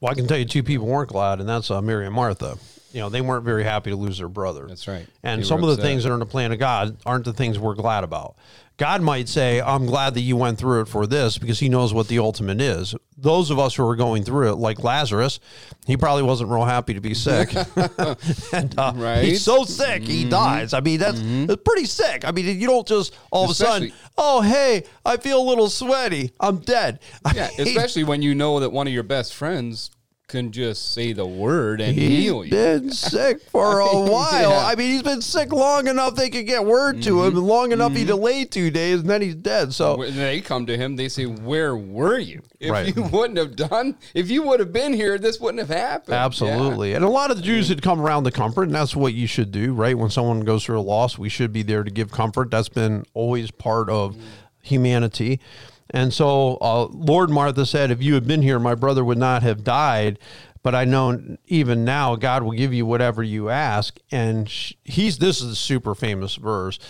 Well, 0.00 0.12
I 0.12 0.14
can 0.14 0.26
tell 0.26 0.38
you 0.38 0.44
two 0.46 0.62
people 0.62 0.86
weren't 0.86 1.10
glad, 1.10 1.40
and 1.40 1.48
that's 1.48 1.70
uh, 1.70 1.82
Mary 1.82 2.06
and 2.06 2.14
Martha. 2.14 2.56
You 2.92 3.00
know, 3.00 3.08
they 3.10 3.20
weren't 3.20 3.44
very 3.44 3.64
happy 3.64 3.90
to 3.90 3.96
lose 3.96 4.18
their 4.18 4.28
brother. 4.28 4.66
That's 4.66 4.88
right. 4.88 5.06
And 5.22 5.42
They 5.42 5.46
some 5.46 5.62
of 5.62 5.66
the 5.66 5.74
upset. 5.74 5.84
things 5.84 6.04
that 6.04 6.10
are 6.10 6.14
in 6.14 6.20
the 6.20 6.26
plan 6.26 6.52
of 6.52 6.58
God 6.58 6.96
aren't 7.04 7.26
the 7.26 7.32
things 7.34 7.58
we're 7.58 7.74
glad 7.74 8.04
about. 8.04 8.36
God 8.78 9.02
might 9.02 9.28
say, 9.28 9.60
I'm 9.60 9.86
glad 9.86 10.14
that 10.14 10.20
you 10.20 10.36
went 10.36 10.58
through 10.58 10.82
it 10.82 10.88
for 10.88 11.06
this 11.06 11.36
because 11.38 11.60
he 11.60 11.68
knows 11.68 11.92
what 11.92 12.08
the 12.08 12.18
ultimate 12.18 12.60
is. 12.60 12.94
Those 13.18 13.50
of 13.50 13.58
us 13.58 13.74
who 13.74 13.88
are 13.88 13.96
going 13.96 14.24
through 14.24 14.52
it, 14.52 14.56
like 14.56 14.82
Lazarus, 14.84 15.40
he 15.86 15.96
probably 15.96 16.22
wasn't 16.22 16.50
real 16.50 16.64
happy 16.66 16.92
to 16.94 17.00
be 17.00 17.14
sick. 17.14 17.54
and 18.52 18.78
uh, 18.78 18.92
Right. 18.94 19.24
he's 19.24 19.42
so 19.42 19.64
sick, 19.64 20.02
he 20.02 20.28
dies. 20.28 20.74
I 20.74 20.80
mean, 20.80 20.98
that's, 21.00 21.20
that's 21.46 21.62
pretty 21.64 21.86
sick. 21.86 22.26
I 22.26 22.30
mean, 22.32 22.60
you 22.60 22.66
don't 22.66 22.86
just 22.86 23.14
all 23.30 23.44
of 23.44 23.50
a 23.50 23.54
sudden, 23.54 23.92
oh, 24.18 24.42
hey, 24.42 24.84
I 25.04 25.16
feel 25.16 25.40
a 25.40 25.46
little 25.48 25.70
sweaty. 25.70 26.32
I'm 26.40 26.58
dead. 26.58 27.00
I 27.24 27.32
Yeah, 27.36 27.48
mean, 27.56 27.68
especially 27.68 28.04
when 28.04 28.20
you 28.20 28.34
know 28.34 28.60
that 28.60 28.70
one 28.70 28.86
of 28.86 28.92
your 28.92 29.02
best 29.02 29.34
friends 29.34 29.90
can 30.28 30.50
just 30.50 30.92
say 30.92 31.12
the 31.12 31.24
word 31.24 31.80
and 31.80 31.94
He's 31.94 32.24
heal 32.24 32.44
you. 32.44 32.50
been 32.50 32.90
sick 32.92 33.40
for 33.42 33.78
a 33.78 33.86
while. 34.10 34.50
Yeah. 34.50 34.66
I 34.66 34.74
mean, 34.74 34.90
he's 34.90 35.02
been 35.02 35.22
sick 35.22 35.52
long 35.52 35.86
enough 35.86 36.16
they 36.16 36.30
could 36.30 36.46
get 36.46 36.64
word 36.64 37.00
to 37.02 37.22
him, 37.22 37.36
and 37.36 37.46
long 37.46 37.70
enough 37.70 37.92
he 37.92 37.98
mm-hmm. 37.98 38.08
delayed 38.08 38.50
two 38.50 38.70
days, 38.72 39.00
and 39.00 39.08
then 39.08 39.22
he's 39.22 39.36
dead. 39.36 39.72
So 39.72 39.96
When 39.96 40.16
they 40.16 40.40
come 40.40 40.66
to 40.66 40.76
him, 40.76 40.96
they 40.96 41.08
say, 41.08 41.26
"Where 41.26 41.76
were 41.76 42.18
you? 42.18 42.42
If 42.58 42.72
Right. 42.72 42.94
you 42.94 43.02
wouldn't 43.12 43.38
have 43.38 43.54
done, 43.54 43.96
if 44.14 44.28
you 44.28 44.42
would 44.42 44.58
have 44.58 44.72
been 44.72 44.92
here, 44.92 45.16
this 45.16 45.38
wouldn't 45.38 45.60
have 45.60 45.76
happened." 45.76 46.16
absolutely, 46.16 46.94
and 46.94 47.04
a 47.04 47.08
lot 47.08 47.30
of 47.30 47.36
the 47.36 47.42
Jews 47.42 47.68
had 47.68 47.82
come 47.82 48.00
around 48.00 48.24
to 48.24 48.32
comfort, 48.32 48.64
and 48.64 48.74
that's 48.74 48.96
what 48.96 49.14
you 49.14 49.28
should 49.28 49.52
do, 49.52 49.74
right? 49.74 49.96
When 49.96 50.10
someone 50.10 50.40
goes 50.40 50.64
through 50.64 50.80
a 50.80 50.82
loss, 50.82 51.16
we 51.16 51.28
should 51.28 51.52
be 51.52 51.62
there 51.62 51.84
to 51.84 51.90
give 51.90 52.10
comfort. 52.10 52.50
That's 52.50 52.68
been 52.68 53.04
always 53.14 53.52
part 53.52 53.88
of 53.88 54.14
mm-hmm. 54.14 54.24
humanity. 54.62 55.40
And 55.90 56.12
so, 56.12 56.58
uh, 56.60 56.86
Lord 56.86 57.30
Martha 57.30 57.64
said, 57.64 57.90
"If 57.90 58.02
you 58.02 58.14
had 58.14 58.26
been 58.26 58.42
here, 58.42 58.58
my 58.58 58.74
brother 58.74 59.04
would 59.04 59.18
not 59.18 59.42
have 59.42 59.64
died." 59.64 60.18
But 60.62 60.74
I 60.74 60.84
know 60.84 61.36
even 61.46 61.84
now, 61.84 62.16
God 62.16 62.42
will 62.42 62.50
give 62.50 62.74
you 62.74 62.84
whatever 62.84 63.22
you 63.22 63.50
ask. 63.50 64.00
And 64.10 64.52
he's 64.82 65.18
this 65.18 65.40
is 65.40 65.52
a 65.52 65.56
super 65.56 65.94
famous 65.94 66.34
verse. 66.34 66.80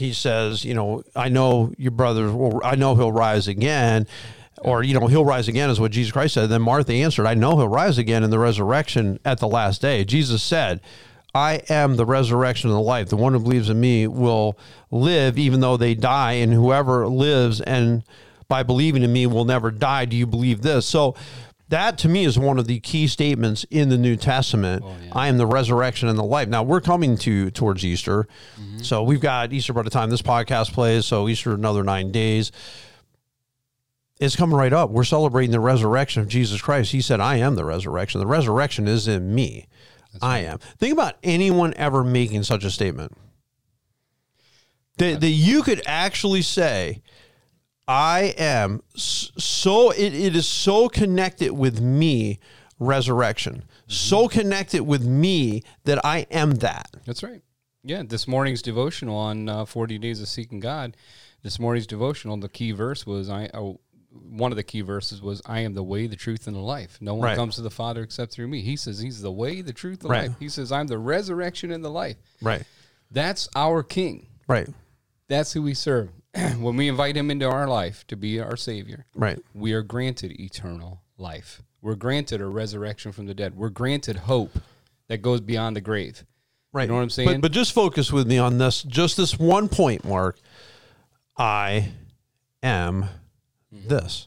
he 0.00 0.12
says, 0.12 0.64
you 0.64 0.74
know, 0.74 1.02
I 1.14 1.28
know 1.28 1.72
your 1.76 1.90
brother 1.90 2.32
will, 2.32 2.60
I 2.64 2.74
know 2.74 2.94
he'll 2.94 3.12
rise 3.12 3.46
again. 3.46 4.06
Or, 4.62 4.82
you 4.82 4.98
know, 4.98 5.06
he'll 5.06 5.24
rise 5.24 5.48
again 5.48 5.70
is 5.70 5.80
what 5.80 5.92
Jesus 5.92 6.12
Christ 6.12 6.34
said. 6.34 6.48
Then 6.50 6.62
Martha 6.62 6.92
answered, 6.92 7.26
I 7.26 7.34
know 7.34 7.56
he'll 7.56 7.68
rise 7.68 7.96
again 7.98 8.22
in 8.22 8.30
the 8.30 8.38
resurrection 8.38 9.18
at 9.24 9.38
the 9.38 9.48
last 9.48 9.80
day. 9.80 10.04
Jesus 10.04 10.42
said, 10.42 10.80
I 11.34 11.62
am 11.68 11.96
the 11.96 12.06
resurrection 12.06 12.70
and 12.70 12.76
the 12.76 12.82
life. 12.82 13.08
The 13.08 13.16
one 13.16 13.32
who 13.32 13.40
believes 13.40 13.70
in 13.70 13.80
me 13.80 14.06
will 14.06 14.58
live 14.90 15.38
even 15.38 15.60
though 15.60 15.76
they 15.76 15.94
die, 15.94 16.32
and 16.32 16.52
whoever 16.52 17.06
lives 17.06 17.60
and 17.60 18.02
by 18.48 18.62
believing 18.62 19.02
in 19.02 19.12
me 19.12 19.26
will 19.26 19.44
never 19.44 19.70
die. 19.70 20.04
Do 20.04 20.16
you 20.16 20.26
believe 20.26 20.62
this? 20.62 20.86
So 20.86 21.14
that 21.68 21.98
to 21.98 22.08
me 22.08 22.24
is 22.24 22.36
one 22.36 22.58
of 22.58 22.66
the 22.66 22.80
key 22.80 23.06
statements 23.06 23.64
in 23.70 23.90
the 23.90 23.96
New 23.96 24.16
Testament. 24.16 24.82
Oh, 24.84 24.96
I 25.12 25.28
am 25.28 25.38
the 25.38 25.46
resurrection 25.46 26.08
and 26.08 26.18
the 26.18 26.24
life. 26.24 26.48
Now 26.48 26.64
we're 26.64 26.80
coming 26.80 27.16
to 27.18 27.52
towards 27.52 27.84
Easter. 27.84 28.26
Mm-hmm. 28.60 28.78
So 28.80 29.04
we've 29.04 29.20
got 29.20 29.52
Easter 29.52 29.72
by 29.72 29.82
the 29.82 29.90
time 29.90 30.10
this 30.10 30.22
podcast 30.22 30.72
plays, 30.72 31.06
so 31.06 31.28
Easter 31.28 31.54
another 31.54 31.84
nine 31.84 32.10
days. 32.10 32.50
It's 34.20 34.36
coming 34.36 34.56
right 34.56 34.72
up. 34.72 34.90
We're 34.90 35.04
celebrating 35.04 35.52
the 35.52 35.60
resurrection 35.60 36.20
of 36.20 36.28
Jesus 36.28 36.60
Christ. 36.60 36.90
He 36.92 37.00
said, 37.00 37.20
I 37.20 37.36
am 37.36 37.54
the 37.54 37.64
resurrection. 37.64 38.20
The 38.20 38.26
resurrection 38.26 38.86
is 38.88 39.08
in 39.08 39.34
me. 39.34 39.66
I 40.20 40.40
am. 40.40 40.58
Think 40.78 40.92
about 40.92 41.16
anyone 41.22 41.74
ever 41.74 42.04
making 42.04 42.42
such 42.44 42.64
a 42.64 42.70
statement. 42.70 43.12
That, 44.98 45.20
that 45.20 45.28
you 45.28 45.62
could 45.62 45.82
actually 45.86 46.42
say, 46.42 47.02
I 47.88 48.34
am 48.38 48.82
so, 48.94 49.90
it, 49.90 50.14
it 50.14 50.36
is 50.36 50.46
so 50.46 50.88
connected 50.88 51.52
with 51.52 51.80
me, 51.80 52.38
resurrection. 52.78 53.64
So 53.86 54.28
connected 54.28 54.82
with 54.82 55.04
me 55.04 55.62
that 55.84 56.04
I 56.04 56.26
am 56.30 56.52
that. 56.56 56.88
That's 57.06 57.22
right. 57.22 57.42
Yeah, 57.82 58.02
this 58.06 58.28
morning's 58.28 58.62
devotional 58.62 59.16
on 59.16 59.48
uh, 59.48 59.64
40 59.64 59.98
Days 59.98 60.20
of 60.20 60.28
Seeking 60.28 60.60
God. 60.60 60.96
This 61.42 61.58
morning's 61.58 61.86
devotional, 61.86 62.36
the 62.36 62.50
key 62.50 62.72
verse 62.72 63.06
was 63.06 63.30
I. 63.30 63.48
Oh, 63.54 63.80
one 64.12 64.50
of 64.52 64.56
the 64.56 64.62
key 64.62 64.80
verses 64.80 65.22
was, 65.22 65.40
"I 65.46 65.60
am 65.60 65.74
the 65.74 65.82
way, 65.82 66.06
the 66.06 66.16
truth, 66.16 66.46
and 66.46 66.56
the 66.56 66.60
life. 66.60 66.98
No 67.00 67.14
one 67.14 67.26
Right. 67.26 67.36
comes 67.36 67.54
to 67.56 67.62
the 67.62 67.70
Father 67.70 68.02
except 68.02 68.32
through 68.32 68.48
me." 68.48 68.62
He 68.62 68.76
says 68.76 68.98
He's 68.98 69.20
the 69.22 69.30
way, 69.32 69.60
the 69.62 69.72
truth, 69.72 70.00
the 70.00 70.08
Right. 70.08 70.28
life. 70.28 70.36
He 70.40 70.48
says, 70.48 70.72
"I'm 70.72 70.86
the 70.88 70.98
resurrection 70.98 71.70
and 71.70 71.84
the 71.84 71.90
life." 71.90 72.16
Right. 72.42 72.64
That's 73.10 73.48
our 73.54 73.82
King. 73.82 74.26
Right. 74.48 74.68
That's 75.28 75.52
who 75.52 75.62
we 75.62 75.74
serve. 75.74 76.10
when 76.58 76.76
we 76.76 76.88
invite 76.88 77.16
Him 77.16 77.30
into 77.30 77.48
our 77.48 77.66
life 77.68 78.06
to 78.08 78.16
be 78.16 78.38
our 78.40 78.56
Savior, 78.56 79.06
Right. 79.14 79.38
we 79.54 79.72
are 79.72 79.82
granted 79.82 80.32
eternal 80.40 81.02
life. 81.18 81.62
We're 81.82 81.94
granted 81.96 82.40
a 82.40 82.46
resurrection 82.46 83.10
from 83.12 83.26
the 83.26 83.34
dead. 83.34 83.56
We're 83.56 83.68
granted 83.70 84.16
hope 84.16 84.58
that 85.08 85.18
goes 85.22 85.40
beyond 85.40 85.76
the 85.76 85.80
grave. 85.80 86.24
Right. 86.72 86.82
You 86.84 86.88
know 86.88 86.94
what 86.94 87.00
I'm 87.00 87.06
But, 87.08 87.12
saying? 87.14 87.40
but 87.40 87.52
just 87.52 87.72
focus 87.72 88.12
with 88.12 88.28
me 88.28 88.38
on 88.38 88.58
this, 88.58 88.82
just 88.84 89.16
this 89.16 89.38
one 89.38 89.68
point, 89.68 90.04
Mark. 90.04 90.38
I 91.36 91.92
am 92.62 93.06
Mm-hmm. 93.74 93.88
this. 93.88 94.26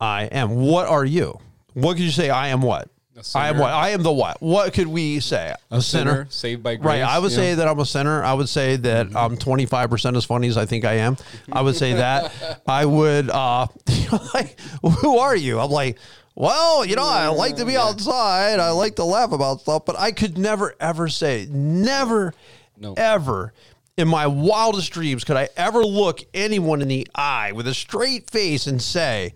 I 0.00 0.24
am. 0.24 0.56
What 0.56 0.88
are 0.88 1.04
you? 1.04 1.38
What 1.74 1.94
could 1.96 2.02
you 2.04 2.10
say? 2.10 2.30
I 2.30 2.48
am 2.48 2.60
what? 2.62 2.88
I 3.34 3.48
am 3.50 3.58
what? 3.58 3.70
I 3.70 3.90
am 3.90 4.02
the 4.02 4.10
what? 4.12 4.40
What 4.42 4.72
could 4.72 4.88
we 4.88 5.20
say? 5.20 5.54
a 5.70 5.80
sinner, 5.82 6.26
saved 6.30 6.62
by 6.62 6.74
grace. 6.76 6.86
Right. 6.86 7.02
I 7.02 7.18
would 7.18 7.30
say 7.30 7.54
that 7.54 7.68
I'm 7.68 7.78
a 7.78 7.86
sinner. 7.86 8.24
I 8.24 8.32
would 8.32 8.48
say 8.48 8.76
that 8.76 9.08
Mm-hmm. 9.08 9.16
I'm 9.16 9.36
25% 9.36 10.16
as 10.16 10.24
funny 10.24 10.48
as 10.48 10.56
I 10.56 10.64
think 10.66 10.84
I 10.84 10.94
am. 10.94 11.16
I 11.52 11.60
would 11.60 11.76
say 11.76 11.92
that. 11.92 12.32
I 12.66 12.84
would, 12.86 13.28
uh, 13.30 13.66
like, 14.34 14.58
who 14.82 15.18
are 15.18 15.36
you? 15.36 15.60
I'm 15.60 15.70
like, 15.70 15.98
well, 16.34 16.84
you 16.84 16.96
know, 16.96 17.04
I 17.06 17.28
like 17.28 17.56
to 17.56 17.66
be 17.66 17.76
outside. 17.76 18.58
I 18.58 18.70
like 18.70 18.96
to 18.96 19.04
laugh 19.04 19.30
about 19.32 19.60
stuff, 19.60 19.84
but 19.84 19.96
I 19.98 20.10
could 20.12 20.38
never, 20.38 20.74
ever 20.80 21.08
say, 21.08 21.46
never, 21.50 22.32
No. 22.78 22.94
ever 22.96 23.52
in 23.96 24.08
my 24.08 24.26
wildest 24.26 24.92
dreams 24.92 25.24
could 25.24 25.36
I 25.36 25.48
ever 25.56 25.84
look 25.84 26.20
anyone 26.32 26.82
in 26.82 26.88
the 26.88 27.06
eye 27.14 27.52
with 27.52 27.66
a 27.66 27.74
straight 27.74 28.30
face 28.30 28.66
and 28.66 28.80
say, 28.80 29.34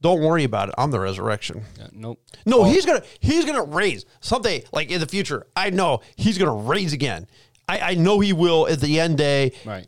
don't 0.00 0.20
worry 0.20 0.44
about 0.44 0.68
it. 0.68 0.74
I'm 0.76 0.90
the 0.90 1.00
resurrection. 1.00 1.62
Yeah, 1.78 1.86
nope. 1.92 2.20
No, 2.44 2.60
oh. 2.60 2.64
he's 2.64 2.84
gonna 2.84 3.02
he's 3.20 3.46
gonna 3.46 3.64
raise 3.64 4.04
someday, 4.20 4.64
like 4.72 4.90
in 4.90 5.00
the 5.00 5.06
future. 5.06 5.46
I 5.56 5.70
know 5.70 6.00
he's 6.16 6.36
gonna 6.36 6.54
raise 6.54 6.92
again. 6.92 7.26
I, 7.66 7.78
I 7.78 7.94
know 7.94 8.20
he 8.20 8.34
will 8.34 8.68
at 8.68 8.80
the 8.80 9.00
end 9.00 9.16
day. 9.16 9.52
Right. 9.64 9.86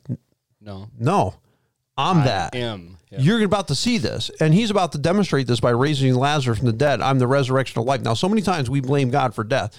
No. 0.59 0.89
No, 0.99 1.35
I'm 1.99 2.25
that. 2.25 2.55
am. 2.55 2.97
Yeah. 3.11 3.21
You're 3.21 3.45
about 3.45 3.69
to 3.69 3.75
see 3.75 3.99
this, 3.99 4.31
and 4.41 4.53
he's 4.53 4.71
about 4.71 4.93
to 4.93 4.99
demonstrate 4.99 5.47
this 5.47 5.61
by 5.61 5.71
raising 5.71 6.15
Lazarus 6.15 6.59
from 6.59 6.67
the 6.67 6.73
dead. 6.73 7.01
I'm 7.01 7.19
the 7.19 7.27
resurrection 7.27 7.79
of 7.79 7.87
life. 7.87 8.01
Now, 8.01 8.15
so 8.15 8.29
many 8.29 8.43
times 8.43 8.69
we 8.69 8.81
blame 8.81 9.11
God 9.11 9.35
for 9.35 9.45
death, 9.45 9.79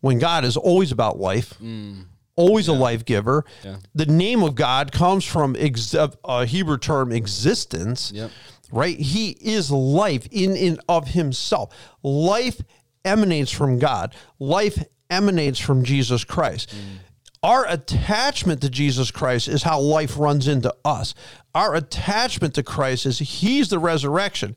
when 0.00 0.18
God 0.18 0.44
is 0.44 0.56
always 0.56 0.90
about 0.90 1.20
life, 1.20 1.54
mm. 1.62 2.06
Always 2.36 2.68
a 2.68 2.72
life 2.72 3.04
giver. 3.04 3.42
Mm. 3.62 3.64
Yeah. 3.64 3.76
The 3.94 4.06
name 4.06 4.42
of 4.42 4.54
God 4.54 4.92
comes 4.92 5.24
from 5.24 5.56
ex- 5.58 5.94
a 6.24 6.46
Hebrew 6.46 6.78
term, 6.78 7.10
existence 7.12 8.12
Yep. 8.14 8.30
right? 8.70 8.98
He 8.98 9.30
is 9.30 9.70
life 9.70 10.28
in 10.30 10.56
and 10.56 10.80
of 10.88 11.08
himself. 11.08 11.74
Life 12.02 12.60
emanates 13.04 13.50
from 13.50 13.78
God. 13.78 14.14
Life 14.38 14.84
emanates 15.10 15.58
from 15.58 15.84
Jesus 15.84 16.24
Christ. 16.24 16.74
Our 17.42 17.64
attachment 17.68 18.60
to 18.62 18.70
Jesus 18.70 19.10
Christ 19.10 19.46
is 19.46 19.62
how 19.62 19.78
life 19.80 20.18
runs 20.18 20.48
into 20.48 20.74
us. 20.84 21.14
Our 21.54 21.74
attachment 21.76 22.54
to 22.54 22.62
Christ 22.62 23.06
is 23.06 23.18
he's 23.20 23.68
the 23.68 23.78
resurrection. 23.78 24.56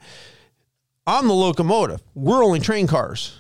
I'm 1.06 1.28
the 1.28 1.34
locomotive. 1.34 2.02
We're 2.16 2.44
only 2.44 2.60
train 2.60 2.88
cars. 2.88 3.38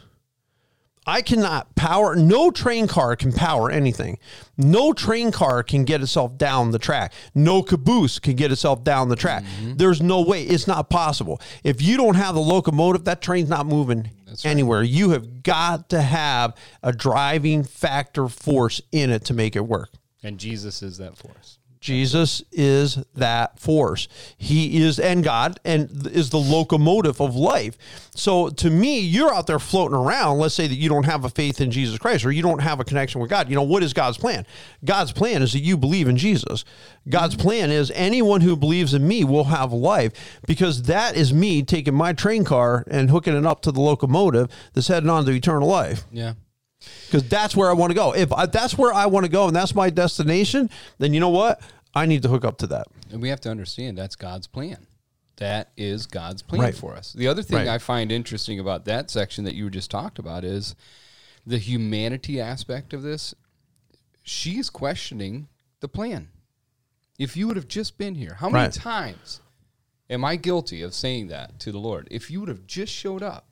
I 1.09 1.23
cannot 1.23 1.73
power, 1.75 2.15
no 2.15 2.51
train 2.51 2.87
car 2.87 3.15
can 3.15 3.33
power 3.33 3.71
anything. 3.71 4.19
No 4.57 4.93
train 4.93 5.31
car 5.31 5.63
can 5.63 5.83
get 5.83 6.01
itself 6.01 6.37
down 6.37 6.69
the 6.69 6.77
track. 6.77 7.13
No 7.33 7.63
caboose 7.63 8.19
can 8.19 8.35
get 8.35 8.51
itself 8.51 8.83
down 8.83 9.09
the 9.09 9.15
track. 9.15 9.43
Mm-hmm. 9.43 9.73
There's 9.77 10.03
no 10.03 10.21
way. 10.21 10.43
It's 10.43 10.67
not 10.67 10.89
possible. 10.89 11.41
If 11.63 11.81
you 11.81 11.97
don't 11.97 12.15
have 12.15 12.35
the 12.35 12.41
locomotive, 12.41 13.05
that 13.05 13.21
train's 13.21 13.49
not 13.49 13.65
moving 13.65 14.11
anywhere. 14.43 14.83
You 14.83 15.09
have 15.09 15.41
got 15.41 15.89
to 15.89 16.01
have 16.01 16.55
a 16.83 16.91
driving 16.91 17.63
factor 17.63 18.27
force 18.27 18.79
in 18.91 19.09
it 19.09 19.25
to 19.25 19.33
make 19.33 19.55
it 19.55 19.65
work. 19.65 19.89
And 20.21 20.37
Jesus 20.37 20.83
is 20.83 20.97
that 20.97 21.17
force. 21.17 21.58
Jesus 21.79 22.43
is 22.51 23.03
that 23.15 23.59
force. 23.59 24.07
He 24.37 24.81
is, 24.81 24.99
and 24.99 25.23
God, 25.23 25.59
and 25.63 26.07
is 26.07 26.29
the 26.29 26.37
locomotive 26.37 27.21
of 27.21 27.35
life. 27.35 27.77
So 28.15 28.49
to 28.49 28.69
me, 28.69 28.99
you're 28.99 29.33
out 29.33 29.47
there 29.47 29.59
floating 29.59 29.95
around. 29.95 30.39
Let's 30.39 30.55
say 30.55 30.67
that 30.67 30.75
you 30.75 30.89
don't 30.89 31.05
have 31.05 31.23
a 31.23 31.29
faith 31.29 31.61
in 31.61 31.71
Jesus 31.71 31.97
Christ 31.97 32.25
or 32.25 32.31
you 32.31 32.41
don't 32.41 32.59
have 32.59 32.79
a 32.79 32.83
connection 32.83 33.21
with 33.21 33.29
God. 33.29 33.49
You 33.49 33.55
know, 33.55 33.63
what 33.63 33.81
is 33.81 33.93
God's 33.93 34.17
plan? 34.17 34.45
God's 34.83 35.13
plan 35.13 35.41
is 35.41 35.53
that 35.53 35.59
you 35.59 35.77
believe 35.77 36.07
in 36.07 36.17
Jesus. 36.17 36.65
God's 37.07 37.35
plan 37.35 37.71
is 37.71 37.91
anyone 37.95 38.41
who 38.41 38.57
believes 38.57 38.93
in 38.93 39.07
me 39.07 39.23
will 39.23 39.45
have 39.45 39.71
life 39.71 40.39
because 40.45 40.83
that 40.83 41.15
is 41.15 41.33
me 41.33 41.63
taking 41.63 41.95
my 41.95 42.11
train 42.11 42.43
car 42.43 42.83
and 42.89 43.09
hooking 43.09 43.35
it 43.35 43.45
up 43.45 43.61
to 43.61 43.71
the 43.71 43.81
locomotive 43.81 44.49
that's 44.73 44.89
heading 44.89 45.09
on 45.09 45.25
to 45.25 45.31
eternal 45.31 45.67
life 45.67 46.05
Yeah. 46.11 46.33
Because 47.05 47.27
that's 47.27 47.55
where 47.55 47.69
I 47.69 47.73
want 47.73 47.91
to 47.91 47.95
go. 47.95 48.13
If 48.13 48.31
I, 48.31 48.45
that's 48.45 48.77
where 48.77 48.93
I 48.93 49.05
want 49.07 49.25
to 49.25 49.31
go 49.31 49.47
and 49.47 49.55
that's 49.55 49.75
my 49.75 49.89
destination, 49.89 50.69
then 50.97 51.13
you 51.13 51.19
know 51.19 51.29
what? 51.29 51.61
I 51.93 52.05
need 52.05 52.21
to 52.23 52.29
hook 52.29 52.45
up 52.45 52.57
to 52.59 52.67
that. 52.67 52.87
And 53.11 53.21
we 53.21 53.29
have 53.29 53.41
to 53.41 53.49
understand 53.49 53.97
that's 53.97 54.15
God's 54.15 54.47
plan. 54.47 54.85
That 55.37 55.71
is 55.77 56.05
God's 56.05 56.41
plan 56.41 56.61
Right. 56.61 56.75
for 56.75 56.95
us. 56.95 57.13
The 57.13 57.27
other 57.27 57.41
thing 57.41 57.57
Right. 57.57 57.67
I 57.67 57.77
find 57.77 58.11
interesting 58.11 58.59
about 58.59 58.85
that 58.85 59.09
section 59.09 59.43
that 59.45 59.55
you 59.55 59.69
just 59.69 59.89
talked 59.89 60.19
about 60.19 60.43
is 60.43 60.75
the 61.45 61.57
humanity 61.57 62.39
aspect 62.39 62.93
of 62.93 63.01
this. 63.01 63.33
She's 64.23 64.69
questioning 64.69 65.47
the 65.79 65.87
plan. 65.87 66.29
If 67.17 67.35
you 67.35 67.47
would 67.47 67.55
have 67.55 67.67
just 67.67 67.97
been 67.97 68.15
here, 68.15 68.35
how 68.35 68.49
many 68.49 68.65
Right. 68.65 68.73
times 68.73 69.41
am 70.09 70.23
I 70.23 70.35
guilty 70.35 70.81
of 70.81 70.93
saying 70.93 71.27
that 71.27 71.59
to 71.61 71.71
the 71.71 71.79
Lord? 71.79 72.07
If 72.11 72.29
you 72.29 72.39
would 72.41 72.49
have 72.49 72.67
just 72.67 72.93
showed 72.93 73.23
up, 73.23 73.47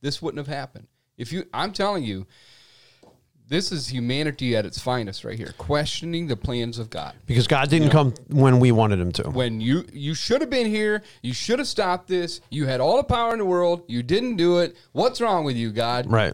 this 0.00 0.20
wouldn't 0.20 0.38
have 0.46 0.54
happened. 0.54 0.88
If 1.20 1.32
you, 1.34 1.44
I'm 1.52 1.72
telling 1.72 2.02
you, 2.02 2.26
this 3.46 3.72
is 3.72 3.88
humanity 3.88 4.56
at 4.56 4.64
its 4.64 4.80
finest 4.80 5.22
right 5.24 5.36
here, 5.36 5.52
questioning 5.58 6.28
the 6.28 6.36
plans 6.36 6.78
of 6.78 6.88
God 6.88 7.14
Because 7.26 7.46
God 7.48 7.68
didn't 7.68 7.90
come 7.90 8.14
when 8.28 8.58
we 8.60 8.70
wanted 8.72 9.00
him 9.00 9.12
to. 9.12 9.24
when 9.30 9.60
you 9.60 9.84
you 9.92 10.14
should 10.14 10.40
have 10.40 10.48
been 10.50 10.66
here 10.66 11.02
you 11.20 11.34
should 11.34 11.58
have 11.58 11.66
stopped 11.68 12.06
this 12.08 12.40
you 12.50 12.66
had 12.66 12.80
all 12.80 12.96
the 12.96 13.02
power 13.04 13.32
in 13.32 13.38
the 13.40 13.44
world 13.44 13.82
you 13.88 14.02
didn't 14.04 14.36
do 14.36 14.60
it 14.60 14.76
what's 14.92 15.20
wrong 15.20 15.44
with 15.44 15.56
you 15.56 15.70
god 15.72 16.06
Right. 16.10 16.32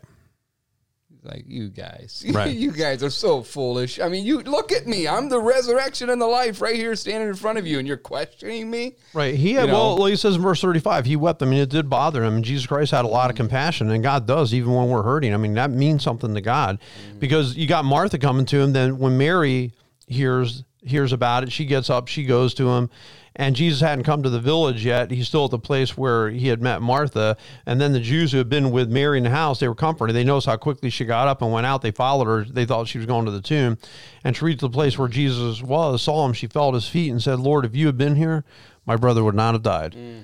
Like 1.27 1.45
you 1.47 1.69
guys 1.69 2.25
Right. 2.31 2.55
you 2.55 2.73
guys 2.73 3.03
are 3.03 3.11
so 3.11 3.43
foolish 3.43 4.01
i 4.01 4.09
mean 4.09 4.25
you 4.25 4.41
look 4.41 4.73
at 4.73 4.87
me 4.87 5.07
i'm 5.09 5.29
the 5.29 5.41
resurrection 5.41 6.11
and 6.11 6.21
the 6.21 6.27
life 6.27 6.61
right 6.61 6.77
here 6.77 6.95
standing 6.97 7.29
in 7.29 7.35
front 7.35 7.59
of 7.59 7.67
you 7.67 7.79
and 7.79 7.87
you're 7.87 7.97
questioning 7.97 8.71
me 8.71 8.97
Right. 9.17 9.35
He 9.35 9.55
had, 9.55 9.63
You 9.63 9.69
know? 9.69 9.73
well, 9.73 9.97
like 9.97 10.11
he 10.11 10.17
says 10.17 10.37
in 10.37 10.43
verse 10.43 10.61
35, 10.61 11.07
he 11.07 11.17
wept. 11.17 11.43
I 11.43 11.47
mean, 11.47 11.59
it 11.59 11.71
did 11.71 11.89
bother 11.89 12.23
him. 12.23 12.37
And 12.37 12.45
Jesus 12.45 12.67
Christ 12.67 12.91
had 12.91 13.05
a 13.05 13.09
lot 13.09 13.31
of 13.31 13.35
mm-hmm. 13.35 13.45
compassion, 13.45 13.91
and 13.91 14.03
God 14.03 14.27
does, 14.27 14.53
even 14.53 14.75
when 14.75 14.89
we're 14.89 15.03
hurting. 15.03 15.33
I 15.33 15.39
mean, 15.39 15.55
that 15.55 15.71
means 15.71 16.03
something 16.03 16.35
to 16.35 16.41
God 16.41 16.79
mm-hmm. 16.79 17.19
because 17.19 17.57
you 17.57 17.67
got 17.67 17.85
Martha 17.85 18.19
coming 18.19 18.45
to 18.47 18.61
him. 18.61 18.73
Then 18.73 18.99
when 18.99 19.17
Mary 19.17 19.73
hears 20.07 20.65
hears 20.83 21.13
about 21.13 21.43
it, 21.43 21.51
she 21.51 21.65
gets 21.65 21.91
up, 21.91 22.09
she 22.09 22.25
goes 22.25 22.55
to 22.55 22.69
him. 22.69 22.91
And 23.39 23.55
Jesus 23.55 23.81
hadn't 23.83 24.05
come 24.05 24.23
to 24.23 24.31
the 24.31 24.41
village 24.41 24.85
yet. 24.85 25.11
He's 25.11 25.29
still 25.29 25.45
at 25.45 25.51
the 25.51 25.59
place 25.59 25.97
where 25.97 26.31
he 26.31 26.49
had 26.49 26.63
met 26.63 26.81
Martha. 26.81 27.37
And 27.67 27.79
then 27.79 27.93
the 27.93 28.01
Jews 28.01 28.33
who 28.33 28.39
had 28.39 28.49
been 28.49 28.71
with 28.71 28.91
Mary 28.91 29.19
in 29.19 29.25
the 29.25 29.31
house, 29.31 29.61
they 29.61 29.69
were 29.69 29.75
comforted. 29.75 30.17
They 30.17 30.25
noticed 30.25 30.47
how 30.47 30.57
quickly 30.57 30.89
she 30.89 31.05
got 31.05 31.29
up 31.29 31.43
and 31.43 31.53
went 31.53 31.67
out. 31.67 31.83
They 31.83 31.91
followed 31.91 32.27
her. 32.27 32.45
They 32.45 32.65
thought 32.65 32.89
she 32.89 32.97
was 32.97 33.07
going 33.07 33.27
to 33.27 33.31
the 33.31 33.43
tomb. 33.43 33.77
And 34.25 34.35
she 34.35 34.45
reached 34.45 34.63
the 34.63 34.71
place 34.71 34.99
where 34.99 35.09
Jesus 35.09 35.63
was, 35.63 36.03
saw 36.03 36.25
him. 36.25 36.33
She 36.33 36.47
fell 36.47 36.69
at 36.69 36.75
his 36.75 36.89
feet 36.89 37.11
and 37.11 37.23
said, 37.23 37.39
Lord, 37.39 37.67
if 37.67 37.77
you 37.77 37.87
had 37.87 37.99
been 37.99 38.17
here, 38.17 38.45
my 38.87 38.97
brother 38.97 39.23
would 39.23 39.35
not 39.35 39.55
have 39.55 39.63
died. 39.63 39.93
Mm. 39.93 40.23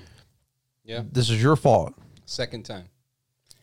yeah 0.83 1.03
This 1.11 1.29
is 1.29 1.41
your 1.41 1.55
fault. 1.55 1.93
second 2.25 2.63
time 2.63 2.89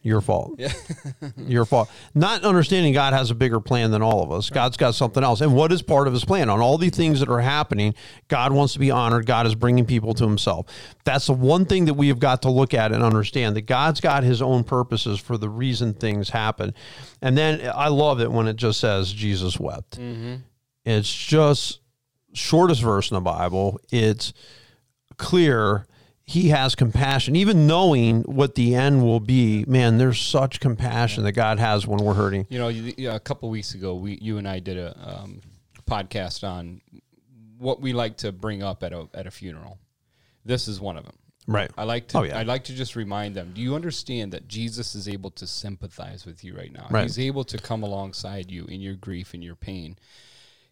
Your 0.02 0.22
fault. 0.22 0.54
yeah 0.56 0.72
Your 1.36 1.66
fault. 1.66 1.90
Not 2.14 2.42
understanding 2.42 2.94
God 2.94 3.12
has 3.12 3.30
a 3.30 3.34
bigger 3.34 3.60
plan 3.60 3.90
than 3.90 4.00
all 4.00 4.22
of 4.22 4.32
us. 4.32 4.48
God's 4.48 4.78
got 4.78 4.94
something 4.94 5.22
else. 5.22 5.42
And 5.42 5.54
what 5.54 5.72
is 5.72 5.82
part 5.82 6.06
of 6.06 6.14
his 6.14 6.24
plan? 6.24 6.48
On 6.48 6.60
all 6.60 6.78
the 6.78 6.88
things 6.88 7.20
that 7.20 7.28
are 7.28 7.40
happening, 7.40 7.94
God 8.28 8.52
wants 8.52 8.72
to 8.72 8.78
be 8.78 8.90
honored. 8.90 9.26
God 9.26 9.46
is 9.46 9.54
bringing 9.54 9.84
people 9.84 10.14
to 10.14 10.24
himself. 10.24 10.66
That's 11.04 11.26
the 11.26 11.34
one 11.34 11.66
thing 11.66 11.84
that 11.84 11.94
we 11.94 12.08
have 12.08 12.18
got 12.18 12.42
to 12.42 12.50
look 12.50 12.72
at 12.72 12.92
and 12.92 13.02
understand 13.02 13.56
that 13.56 13.62
God's 13.62 14.00
got 14.00 14.22
his 14.22 14.40
own 14.40 14.64
purposes 14.64 15.20
for 15.20 15.36
the 15.36 15.50
reason 15.50 15.92
things 15.92 16.30
happen. 16.30 16.72
And 17.20 17.36
then 17.36 17.70
I 17.74 17.88
love 17.88 18.20
it 18.20 18.32
when 18.32 18.48
it 18.48 18.56
just 18.56 18.80
says 18.80 19.12
Jesus 19.12 19.60
wept. 19.60 19.98
Mm-hmm. 19.98 20.36
It's 20.86 21.14
just 21.14 21.80
shortest 22.32 22.80
verse 22.80 23.10
in 23.10 23.16
the 23.16 23.20
Bible. 23.20 23.78
It's 23.90 24.32
clear 25.18 25.86
he 26.30 26.48
has 26.50 26.74
compassion, 26.74 27.34
even 27.36 27.66
knowing 27.66 28.22
what 28.22 28.54
the 28.54 28.74
end 28.74 29.02
will 29.02 29.20
be. 29.20 29.64
Man, 29.66 29.98
there's 29.98 30.20
such 30.20 30.60
compassion 30.60 31.24
that 31.24 31.32
God 31.32 31.58
has 31.58 31.86
when 31.86 31.98
we're 32.04 32.14
hurting. 32.14 32.46
you 32.48 32.58
know 32.58 32.68
you- 32.68 33.10
a 33.10 33.18
couple 33.20 33.48
weeks 33.50 33.74
ago 33.74 33.94
we 33.94 34.18
you 34.22 34.38
and 34.38 34.46
i 34.48 34.58
did 34.60 34.78
a 34.78 34.96
um, 35.08 35.40
podcast 35.86 36.46
on 36.48 36.80
what 37.58 37.80
we 37.80 37.92
like 37.92 38.16
to 38.18 38.30
bring 38.32 38.62
up 38.62 38.82
at 38.82 38.92
a 38.92 39.08
at 39.14 39.26
a 39.26 39.30
funeral 39.30 39.78
this 40.44 40.68
is 40.68 40.80
one 40.80 40.96
of 40.96 41.04
them 41.04 41.16
Right. 41.46 41.70
I 41.76 41.82
like 41.82 42.06
to. 42.08 42.18
Oh, 42.18 42.22
yeah. 42.22 42.38
I 42.38 42.42
like 42.44 42.62
to 42.64 42.74
just 42.74 42.94
remind 42.94 43.34
them. 43.34 43.50
Do 43.54 43.60
you 43.60 43.74
understand 43.74 44.32
that 44.34 44.46
Jesus 44.46 44.94
is 44.94 45.08
able 45.08 45.30
to 45.32 45.48
sympathize 45.48 46.24
with 46.24 46.44
you 46.44 46.54
right 46.56 46.72
now? 46.72 46.86
Right. 46.90 47.02
He's 47.02 47.18
able 47.18 47.42
to 47.44 47.58
come 47.58 47.82
alongside 47.82 48.52
you 48.52 48.66
in 48.66 48.80
your 48.80 48.94
grief 48.94 49.34
and 49.34 49.42
your 49.42 49.56
pain. 49.56 49.96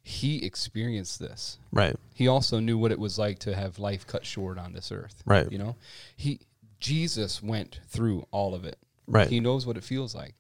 He 0.09 0.43
experienced 0.43 1.21
this. 1.21 1.59
Right. 1.71 1.95
He 2.15 2.29
also 2.29 2.61
knew 2.61 2.79
what 2.79 2.93
it 2.93 2.99
was 2.99 3.19
like 3.19 3.41
to 3.41 3.55
have 3.55 3.79
life 3.79 4.07
cut 4.07 4.25
short 4.25 4.57
on 4.57 4.73
this 4.73 4.91
earth. 4.91 5.23
Right. 5.27 5.53
You 5.53 5.59
know, 5.59 5.77
he 6.17 6.41
Jesus 6.81 7.43
went 7.43 7.81
through 7.89 8.27
all 8.31 8.55
of 8.55 8.65
it. 8.65 8.79
Right. 9.07 9.29
He 9.29 9.39
knows 9.39 9.67
what 9.67 9.77
it 9.77 9.85
feels 9.85 10.15
like. 10.15 10.35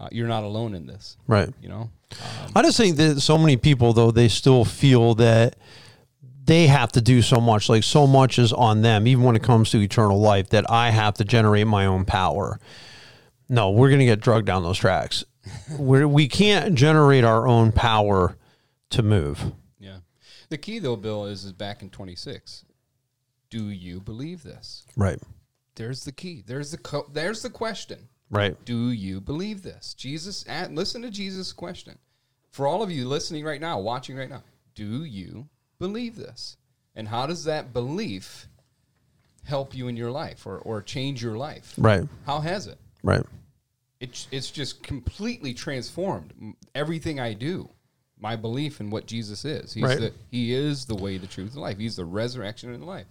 Uh, 0.00 0.08
you're 0.10 0.26
not 0.26 0.42
alone 0.42 0.74
in 0.74 0.86
this. 0.86 1.18
Right. 1.26 1.50
You 1.60 1.68
know. 1.68 1.90
I 2.56 2.62
just 2.62 2.78
think 2.78 2.96
that 2.96 3.20
so 3.20 3.36
many 3.36 3.58
people, 3.58 3.92
though, 3.92 4.10
they 4.10 4.28
still 4.28 4.64
feel 4.64 5.14
that 5.16 5.56
they 6.46 6.66
have 6.68 6.90
to 6.92 7.02
do 7.02 7.20
so 7.20 7.42
much. 7.42 7.68
Like 7.68 7.84
so 7.84 8.06
much 8.06 8.38
is 8.38 8.54
on 8.54 8.80
them, 8.80 9.06
even 9.06 9.22
when 9.22 9.36
it 9.36 9.42
comes 9.42 9.70
to 9.72 9.82
eternal 9.82 10.18
life, 10.18 10.48
that 10.48 10.70
I 10.70 10.88
have 10.88 11.12
to 11.16 11.24
generate 11.24 11.66
my 11.66 11.84
own 11.84 12.06
power. 12.06 12.58
No, 13.50 13.70
we're 13.70 13.88
going 13.88 14.00
to 14.00 14.06
get 14.06 14.20
drugged 14.20 14.46
down 14.46 14.62
those 14.62 14.78
tracks. 14.78 15.26
we're, 15.78 16.08
we 16.08 16.26
can't 16.26 16.74
generate 16.74 17.24
our 17.24 17.46
own 17.46 17.70
power 17.70 18.38
to 18.94 19.02
move. 19.02 19.52
Yeah. 19.78 19.98
The 20.48 20.58
key 20.58 20.78
though, 20.78 20.96
Bill, 20.96 21.26
is 21.26 21.44
is 21.44 21.52
back 21.52 21.82
in 21.82 21.90
26. 21.90 22.64
Do 23.50 23.68
you 23.68 24.00
believe 24.00 24.42
this? 24.42 24.84
Right. 24.96 25.20
There's 25.74 26.04
the 26.04 26.12
key. 26.12 26.42
There's 26.46 26.70
the 26.70 26.78
co- 26.78 27.10
there's 27.12 27.42
the 27.42 27.50
question. 27.50 28.08
Right. 28.30 28.56
Do 28.64 28.90
you 28.90 29.20
believe 29.20 29.62
this? 29.62 29.94
Jesus, 29.94 30.44
listen 30.70 31.02
to 31.02 31.10
Jesus' 31.10 31.52
question. 31.52 31.98
For 32.50 32.66
all 32.66 32.82
of 32.82 32.90
you 32.90 33.06
listening 33.06 33.44
right 33.44 33.60
now, 33.60 33.78
watching 33.80 34.16
right 34.16 34.30
now, 34.30 34.42
do 34.74 35.04
you 35.04 35.48
believe 35.78 36.16
this? 36.16 36.56
And 36.94 37.08
how 37.08 37.26
does 37.26 37.44
that 37.44 37.72
belief 37.72 38.46
help 39.44 39.74
you 39.74 39.88
in 39.88 39.96
your 39.96 40.10
life 40.10 40.46
or, 40.46 40.58
or 40.58 40.80
change 40.80 41.22
your 41.22 41.36
life? 41.36 41.74
Right. 41.76 42.08
How 42.26 42.40
has 42.40 42.66
it? 42.66 42.78
Right. 43.02 43.24
It's, 44.00 44.28
it's 44.30 44.50
just 44.50 44.82
completely 44.82 45.52
transformed 45.52 46.54
everything 46.74 47.20
I 47.20 47.34
do. 47.34 47.68
My 48.18 48.36
belief 48.36 48.80
in 48.80 48.90
what 48.90 49.06
Jesus 49.06 49.44
is. 49.44 49.72
He's 49.74 49.82
Right. 49.84 49.98
the, 49.98 50.12
he 50.30 50.52
is 50.54 50.86
the 50.86 50.94
way, 50.94 51.18
the 51.18 51.26
truth, 51.26 51.52
and 51.52 51.60
life. 51.62 51.78
He's 51.78 51.96
the 51.96 52.04
resurrection 52.04 52.72
and 52.72 52.82
the 52.82 52.86
life. 52.86 53.06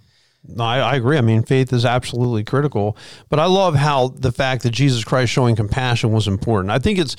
No, 0.46 0.64
I, 0.64 0.80
I 0.80 0.96
agree. 0.96 1.18
I 1.18 1.22
mean, 1.22 1.44
faith 1.44 1.72
is 1.72 1.86
absolutely 1.86 2.44
critical. 2.44 2.98
But 3.30 3.40
I 3.40 3.46
love 3.46 3.76
how 3.76 4.10
the 4.10 4.32
fact 4.32 4.64
that 4.64 4.72
Jesus 4.72 5.04
Christ 5.04 5.32
showing 5.32 5.56
compassion 5.56 6.12
was 6.12 6.28
important. 6.28 6.72
I 6.72 6.80
think 6.80 7.00
it's 7.00 7.16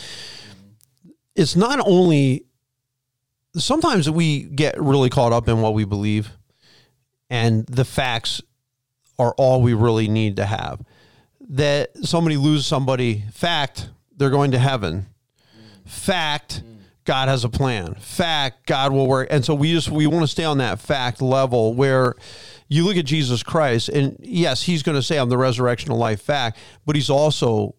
it's 1.35 1.57
not 1.57 1.81
only 1.87 2.45
sometimes 3.57 4.11
we 4.11 4.43
get 4.43 4.81
really 4.81 5.11
caught 5.11 5.33
up 5.33 5.49
in 5.49 5.61
what 5.61 5.75
we 5.75 5.85
believe, 5.85 6.33
and 7.31 7.67
the 7.67 7.85
facts 7.85 8.43
are 9.19 9.35
all 9.39 9.63
we 9.63 9.75
really 9.75 10.09
need 10.09 10.37
to 10.37 10.47
have. 10.47 10.83
That 11.49 11.91
somebody 12.07 12.37
loses 12.37 12.67
somebody, 12.67 13.25
fact, 13.33 13.89
they're 14.17 14.31
going 14.31 14.51
to 14.53 14.59
heaven. 14.59 15.07
Fact, 15.85 16.63
God 17.05 17.29
has 17.29 17.45
a 17.45 17.49
plan. 17.49 17.95
Fact, 17.95 18.67
God 18.67 18.93
will 18.93 19.07
work. 19.07 19.29
And 19.31 19.45
so 19.45 19.55
we 19.55 19.73
just 19.73 19.91
we 19.91 20.07
want 20.07 20.23
to 20.23 20.29
stay 20.29 20.45
on 20.45 20.59
that 20.59 20.81
fact 20.81 21.21
level 21.21 21.75
where 21.75 22.15
you 22.69 22.85
look 22.85 22.97
at 22.97 23.05
Jesus 23.05 23.43
Christ, 23.43 23.89
and 23.91 24.17
yes, 24.21 24.63
he's 24.63 24.83
going 24.83 24.97
to 24.97 25.03
say, 25.03 25.19
I'm 25.19 25.29
the 25.29 25.39
resurrection 25.39 25.93
of 25.93 25.99
life 25.99 26.23
fact, 26.23 26.59
but 26.87 26.97
he's 26.97 27.11
also 27.11 27.75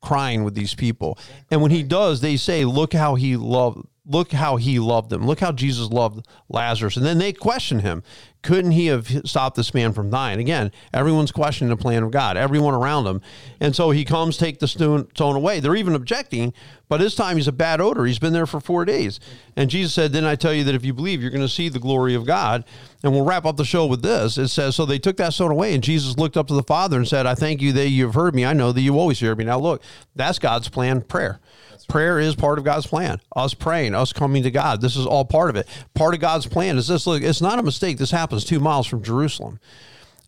crying 0.00 0.44
with 0.44 0.54
these 0.54 0.74
people. 0.74 1.18
And 1.50 1.62
when 1.62 1.70
he 1.70 1.82
does, 1.82 2.20
they 2.20 2.36
say, 2.36 2.64
Look 2.64 2.92
how 2.92 3.14
he 3.14 3.36
loved 3.36 3.86
look 4.08 4.32
how 4.32 4.56
he 4.56 4.78
loved 4.78 5.10
them. 5.10 5.26
Look 5.26 5.40
how 5.40 5.52
Jesus 5.52 5.90
loved 5.90 6.26
Lazarus. 6.48 6.96
And 6.96 7.04
then 7.04 7.18
they 7.18 7.32
question 7.32 7.80
him. 7.80 8.02
Couldn't 8.42 8.70
he 8.70 8.86
have 8.86 9.08
stopped 9.24 9.56
this 9.56 9.74
man 9.74 9.92
from 9.92 10.10
dying? 10.10 10.38
Again, 10.38 10.70
everyone's 10.94 11.32
questioning 11.32 11.70
the 11.70 11.76
plan 11.76 12.04
of 12.04 12.12
God, 12.12 12.36
everyone 12.36 12.72
around 12.72 13.06
him. 13.06 13.20
And 13.60 13.74
so 13.74 13.90
he 13.90 14.04
comes, 14.04 14.36
take 14.36 14.60
the 14.60 14.68
stone, 14.68 15.08
away. 15.18 15.58
They're 15.60 15.74
even 15.74 15.94
objecting, 15.94 16.54
but 16.88 16.98
this 16.98 17.16
time 17.16 17.36
he's 17.36 17.48
a 17.48 17.52
bad 17.52 17.80
odor. 17.80 18.06
He's 18.06 18.20
been 18.20 18.32
there 18.32 18.46
for 18.46 18.60
four 18.60 18.84
days. 18.84 19.18
And 19.56 19.68
Jesus 19.68 19.92
said, 19.92 20.12
Then 20.12 20.24
I 20.24 20.36
tell 20.36 20.54
you 20.54 20.64
that 20.64 20.74
if 20.74 20.84
you 20.84 20.94
believe, 20.94 21.20
you're 21.20 21.32
going 21.32 21.42
to 21.42 21.48
see 21.48 21.68
the 21.68 21.80
glory 21.80 22.14
of 22.14 22.26
God. 22.26 22.64
And 23.02 23.12
we'll 23.12 23.24
wrap 23.24 23.44
up 23.44 23.56
the 23.56 23.64
show 23.64 23.86
with 23.86 24.02
this. 24.02 24.38
It 24.38 24.48
says, 24.48 24.76
So 24.76 24.86
they 24.86 24.98
took 24.98 25.16
that 25.16 25.34
stone 25.34 25.50
away, 25.50 25.74
and 25.74 25.82
Jesus 25.82 26.16
looked 26.16 26.36
up 26.36 26.46
to 26.46 26.54
the 26.54 26.62
Father 26.62 26.96
and 26.96 27.06
said, 27.06 27.26
I 27.26 27.34
thank 27.34 27.60
you 27.60 27.72
that 27.72 27.88
you've 27.88 28.14
heard 28.14 28.34
me. 28.34 28.46
I 28.46 28.52
know 28.52 28.70
that 28.70 28.80
you 28.80 28.98
always 28.98 29.18
hear 29.18 29.34
me. 29.34 29.44
Now, 29.44 29.58
look, 29.58 29.82
that's 30.14 30.38
God's 30.38 30.68
plan 30.68 31.02
prayer. 31.02 31.40
Prayer 31.86 32.18
is 32.18 32.34
part 32.34 32.58
of 32.58 32.64
God's 32.64 32.86
plan. 32.86 33.20
Us 33.34 33.54
praying, 33.54 33.94
us 33.94 34.12
coming 34.12 34.42
to 34.42 34.50
God. 34.50 34.80
This 34.80 34.96
is 34.96 35.06
all 35.06 35.24
part 35.24 35.50
of 35.50 35.56
it. 35.56 35.68
Part 35.94 36.14
of 36.14 36.20
God's 36.20 36.46
plan 36.46 36.76
is 36.78 36.88
this. 36.88 37.06
Look, 37.06 37.22
it's 37.22 37.40
not 37.40 37.58
a 37.58 37.62
mistake. 37.62 37.98
This 37.98 38.10
happens 38.10 38.44
two 38.44 38.60
miles 38.60 38.86
from 38.86 39.02
Jerusalem. 39.02 39.60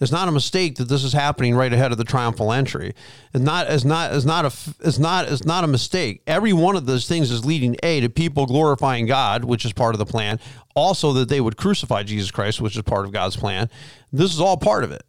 It's 0.00 0.12
not 0.12 0.28
a 0.28 0.32
mistake 0.32 0.76
that 0.76 0.88
this 0.88 1.04
is 1.04 1.12
happening 1.12 1.54
right 1.54 1.72
ahead 1.72 1.92
of 1.92 1.98
the 1.98 2.04
triumphal 2.04 2.52
entry. 2.52 2.94
It's 3.34 3.44
not. 3.44 3.70
It's 3.70 3.84
not. 3.84 4.14
It's 4.14 4.24
not 4.24 4.46
a. 4.46 4.52
It's 4.80 4.98
not. 4.98 5.30
It's 5.30 5.44
not 5.44 5.62
a 5.62 5.66
mistake. 5.66 6.22
Every 6.26 6.54
one 6.54 6.74
of 6.74 6.86
those 6.86 7.06
things 7.06 7.30
is 7.30 7.44
leading 7.44 7.76
a 7.82 8.00
to 8.00 8.08
people 8.08 8.46
glorifying 8.46 9.04
God, 9.04 9.44
which 9.44 9.66
is 9.66 9.74
part 9.74 9.94
of 9.94 9.98
the 9.98 10.06
plan. 10.06 10.40
Also, 10.74 11.12
that 11.12 11.28
they 11.28 11.40
would 11.40 11.58
crucify 11.58 12.02
Jesus 12.02 12.30
Christ, 12.30 12.62
which 12.62 12.76
is 12.76 12.82
part 12.82 13.04
of 13.04 13.12
God's 13.12 13.36
plan. 13.36 13.68
This 14.10 14.32
is 14.32 14.40
all 14.40 14.56
part 14.56 14.84
of 14.84 14.92
it 14.92 15.02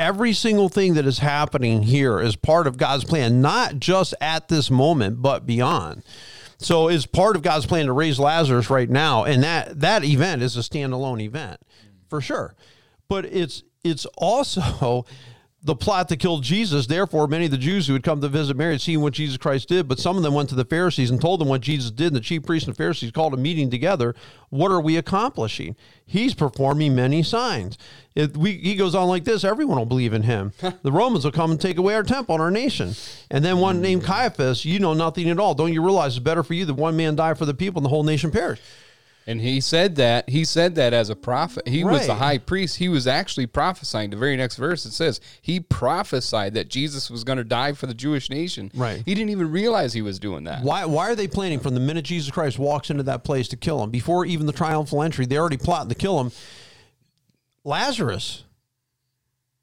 every 0.00 0.32
single 0.32 0.70
thing 0.70 0.94
that 0.94 1.06
is 1.06 1.18
happening 1.18 1.82
here 1.82 2.18
is 2.20 2.34
part 2.34 2.66
of 2.66 2.78
God's 2.78 3.04
plan, 3.04 3.42
not 3.42 3.78
just 3.78 4.14
at 4.20 4.48
this 4.48 4.70
moment, 4.70 5.20
but 5.20 5.46
beyond. 5.46 6.02
So 6.56 6.88
it's 6.88 7.06
part 7.06 7.36
of 7.36 7.42
God's 7.42 7.66
plan 7.66 7.86
to 7.86 7.92
raise 7.92 8.18
Lazarus 8.18 8.70
right 8.70 8.88
now, 8.88 9.24
and 9.24 9.42
that 9.42 9.80
that 9.80 10.02
event 10.02 10.42
is 10.42 10.56
a 10.56 10.60
standalone 10.60 11.22
event 11.22 11.60
for 12.08 12.20
sure. 12.20 12.54
But 13.08 13.26
it's 13.26 13.62
it's 13.84 14.06
also 14.16 15.04
the 15.62 15.74
plot 15.74 16.08
to 16.08 16.16
kill 16.16 16.38
Jesus. 16.38 16.86
Therefore, 16.86 17.26
many 17.26 17.44
of 17.44 17.50
the 17.50 17.58
Jews 17.58 17.86
who 17.86 17.92
had 17.92 18.02
come 18.02 18.20
to 18.22 18.28
visit 18.28 18.56
Mary 18.56 18.72
had 18.72 18.80
seen 18.80 19.02
what 19.02 19.12
Jesus 19.12 19.36
Christ 19.36 19.68
did, 19.68 19.88
but 19.88 19.98
some 19.98 20.16
of 20.16 20.22
them 20.22 20.32
went 20.32 20.48
to 20.48 20.54
the 20.54 20.64
Pharisees 20.64 21.10
and 21.10 21.20
told 21.20 21.40
them 21.40 21.48
what 21.48 21.60
Jesus 21.60 21.90
did. 21.90 22.08
And 22.08 22.16
the 22.16 22.20
chief 22.20 22.44
priests 22.44 22.66
and 22.66 22.76
Pharisees 22.76 23.10
called 23.10 23.34
a 23.34 23.36
meeting 23.36 23.70
together. 23.70 24.14
What 24.48 24.70
are 24.70 24.80
we 24.80 24.96
accomplishing? 24.96 25.76
He's 26.06 26.34
performing 26.34 26.94
many 26.94 27.22
signs. 27.22 27.76
If 28.14 28.36
we, 28.36 28.52
he 28.52 28.74
goes 28.74 28.94
on 28.94 29.08
like 29.08 29.24
this, 29.24 29.44
everyone 29.44 29.78
will 29.78 29.86
believe 29.86 30.14
in 30.14 30.22
him. 30.22 30.52
the 30.82 30.92
Romans 30.92 31.24
will 31.24 31.32
come 31.32 31.50
and 31.50 31.60
take 31.60 31.76
away 31.76 31.94
our 31.94 32.02
temple 32.02 32.34
and 32.36 32.42
our 32.42 32.50
nation. 32.50 32.94
And 33.30 33.44
then 33.44 33.58
one 33.58 33.76
hmm. 33.76 33.82
named 33.82 34.04
Caiaphas, 34.04 34.64
you 34.64 34.78
know 34.78 34.94
nothing 34.94 35.28
at 35.28 35.38
all. 35.38 35.54
Don't 35.54 35.72
you 35.72 35.84
realize 35.84 36.16
it's 36.16 36.24
better 36.24 36.42
for 36.42 36.54
you 36.54 36.64
that 36.64 36.74
one 36.74 36.96
man 36.96 37.16
die 37.16 37.34
for 37.34 37.44
the 37.44 37.54
people 37.54 37.80
and 37.80 37.84
the 37.84 37.90
whole 37.90 38.02
nation 38.02 38.30
perish? 38.30 38.60
And 39.30 39.40
he 39.40 39.60
said 39.60 39.94
that 39.94 40.28
he 40.28 40.44
said 40.44 40.74
that 40.74 40.92
as 40.92 41.08
a 41.08 41.14
prophet. 41.14 41.68
He 41.68 41.84
was 41.84 42.08
the 42.08 42.16
high 42.16 42.38
priest. 42.38 42.78
He 42.78 42.88
was 42.88 43.06
actually 43.06 43.46
prophesying. 43.46 44.10
The 44.10 44.16
very 44.16 44.36
next 44.36 44.56
verse 44.56 44.84
it 44.84 44.92
says 44.92 45.20
he 45.40 45.60
prophesied 45.60 46.54
that 46.54 46.68
Jesus 46.68 47.08
was 47.08 47.22
going 47.22 47.38
to 47.38 47.44
die 47.44 47.74
for 47.74 47.86
the 47.86 47.94
Jewish 47.94 48.28
nation. 48.28 48.72
Right. 48.74 49.04
He 49.06 49.14
didn't 49.14 49.30
even 49.30 49.52
realize 49.52 49.92
he 49.92 50.02
was 50.02 50.18
doing 50.18 50.44
that. 50.44 50.64
Why, 50.64 50.84
why 50.84 51.08
are 51.08 51.14
they 51.14 51.28
planning 51.28 51.60
from 51.60 51.74
the 51.74 51.80
minute 51.80 52.06
Jesus 52.06 52.32
Christ 52.32 52.58
walks 52.58 52.90
into 52.90 53.04
that 53.04 53.22
place 53.22 53.46
to 53.48 53.56
kill 53.56 53.80
him? 53.84 53.90
Before 53.90 54.26
even 54.26 54.46
the 54.46 54.52
triumphal 54.52 55.00
entry, 55.00 55.26
they're 55.26 55.40
already 55.40 55.58
plotting 55.58 55.90
to 55.90 55.94
kill 55.94 56.20
him. 56.20 56.32
Lazarus. 57.62 58.42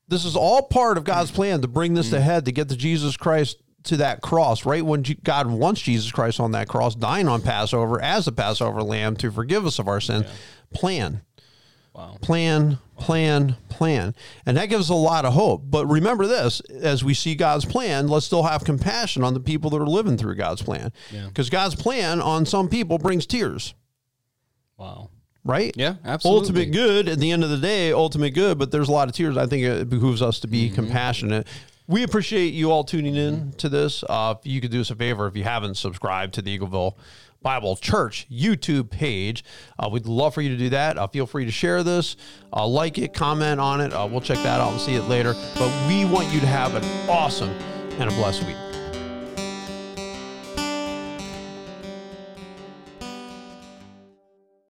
This 0.07 0.23
is 0.23 0.37
all 0.37 0.61
part 0.61 0.97
of 0.97 1.03
God's 1.03 1.31
plan 1.31 1.61
to 1.61 1.67
bring 1.67 1.93
this 1.93 2.11
to 2.11 2.21
head, 2.21 2.45
to 2.45 2.53
get 2.53 2.69
to 2.69 2.77
Jesus 2.77 3.17
Christ 3.17 3.57
to 3.87 3.97
that 3.97 4.21
cross, 4.21 4.65
right 4.65 4.85
when 4.85 5.03
God 5.23 5.47
wants 5.47 5.81
Jesus 5.81 6.11
Christ 6.11 6.39
on 6.39 6.51
that 6.51 6.67
cross, 6.67 6.95
dying 6.95 7.27
on 7.27 7.41
Passover 7.41 8.01
as 8.01 8.25
the 8.25 8.31
Passover 8.31 8.81
lamb 8.83 9.15
to 9.17 9.31
forgive 9.31 9.65
us 9.65 9.79
of 9.79 9.87
our 9.87 9.99
sin. 10.01 10.25
Plan 10.73 11.21
Wow. 11.93 12.15
plan, 12.21 12.77
plan, 12.99 13.55
plan. 13.69 14.13
And 14.45 14.55
that 14.57 14.67
gives 14.67 14.85
us 14.85 14.89
a 14.89 14.93
lot 14.93 15.25
of 15.25 15.33
hope. 15.33 15.63
But 15.65 15.87
remember 15.87 16.27
this 16.27 16.59
as 16.59 17.03
we 17.03 17.15
see 17.15 17.33
God's 17.33 17.65
plan, 17.65 18.07
let's 18.07 18.27
still 18.27 18.43
have 18.43 18.63
compassion 18.63 19.23
on 19.23 19.33
the 19.33 19.39
people 19.39 19.71
that 19.71 19.81
are 19.81 19.87
living 19.87 20.15
through 20.15 20.35
God's 20.35 20.61
plan. 20.61 20.91
Yeah. 21.11 21.25
Because 21.25 21.49
God's 21.49 21.73
plan 21.73 22.21
on 22.21 22.45
some 22.45 22.69
people 22.69 22.99
brings 22.99 23.25
tears, 23.25 23.73
Wow. 24.77 25.09
right? 25.43 25.73
Yeah, 25.75 25.95
absolutely. 26.05 26.39
Ultimate 26.49 26.71
good 26.71 27.09
at 27.09 27.17
the 27.19 27.31
end 27.31 27.43
of 27.43 27.49
the 27.49 27.57
day, 27.57 27.91
ultimate 27.91 28.35
good, 28.35 28.59
but 28.59 28.69
there's 28.71 28.89
a 28.89 28.91
lot 28.91 29.07
of 29.07 29.15
tears. 29.15 29.35
I 29.35 29.47
think 29.47 29.63
it 29.63 29.89
behooves 29.89 30.21
us 30.21 30.39
to 30.41 30.47
Mm-hmm. 30.47 30.51
be 30.51 30.69
compassionate. 30.69 31.47
We 31.89 32.03
appreciate 32.03 32.53
you 32.53 32.69
all 32.69 32.83
tuning 32.83 33.15
in 33.15 33.53
to 33.53 33.69
this. 33.69 34.03
Uh, 34.03 34.35
if 34.37 34.45
you 34.45 34.59
could 34.59 34.71
do 34.71 34.81
us 34.81 34.91
a 34.91 34.95
favor, 34.95 35.25
if 35.25 35.37
you 35.37 35.45
haven't 35.45 35.75
subscribed 35.75 36.33
to 36.33 36.41
the 36.41 36.59
Eagleville 36.59 36.95
Bible 37.41 37.77
Church 37.77 38.27
YouTube 38.29 38.89
page, 38.89 39.45
uh, 39.79 39.87
we'd 39.89 40.05
love 40.05 40.33
for 40.33 40.41
you 40.41 40.49
to 40.49 40.57
do 40.57 40.69
that. 40.69 40.97
Uh, 40.97 41.07
feel 41.07 41.25
free 41.25 41.45
to 41.45 41.51
share 41.51 41.83
this, 41.83 42.17
uh, 42.51 42.67
like 42.67 42.97
it, 42.97 43.13
comment 43.13 43.61
on 43.61 43.79
it. 43.79 43.93
Uh, 43.93 44.05
we'll 44.11 44.19
check 44.19 44.37
that 44.39 44.59
out 44.59 44.73
and 44.73 44.81
see 44.81 44.95
it 44.95 45.03
later. 45.03 45.33
But 45.57 45.87
we 45.87 46.03
want 46.03 46.27
you 46.33 46.41
to 46.41 46.47
have 46.47 46.75
an 46.75 46.83
awesome 47.09 47.51
and 47.91 48.11
a 48.11 48.13
blessed 48.15 48.45
week. 48.45 48.66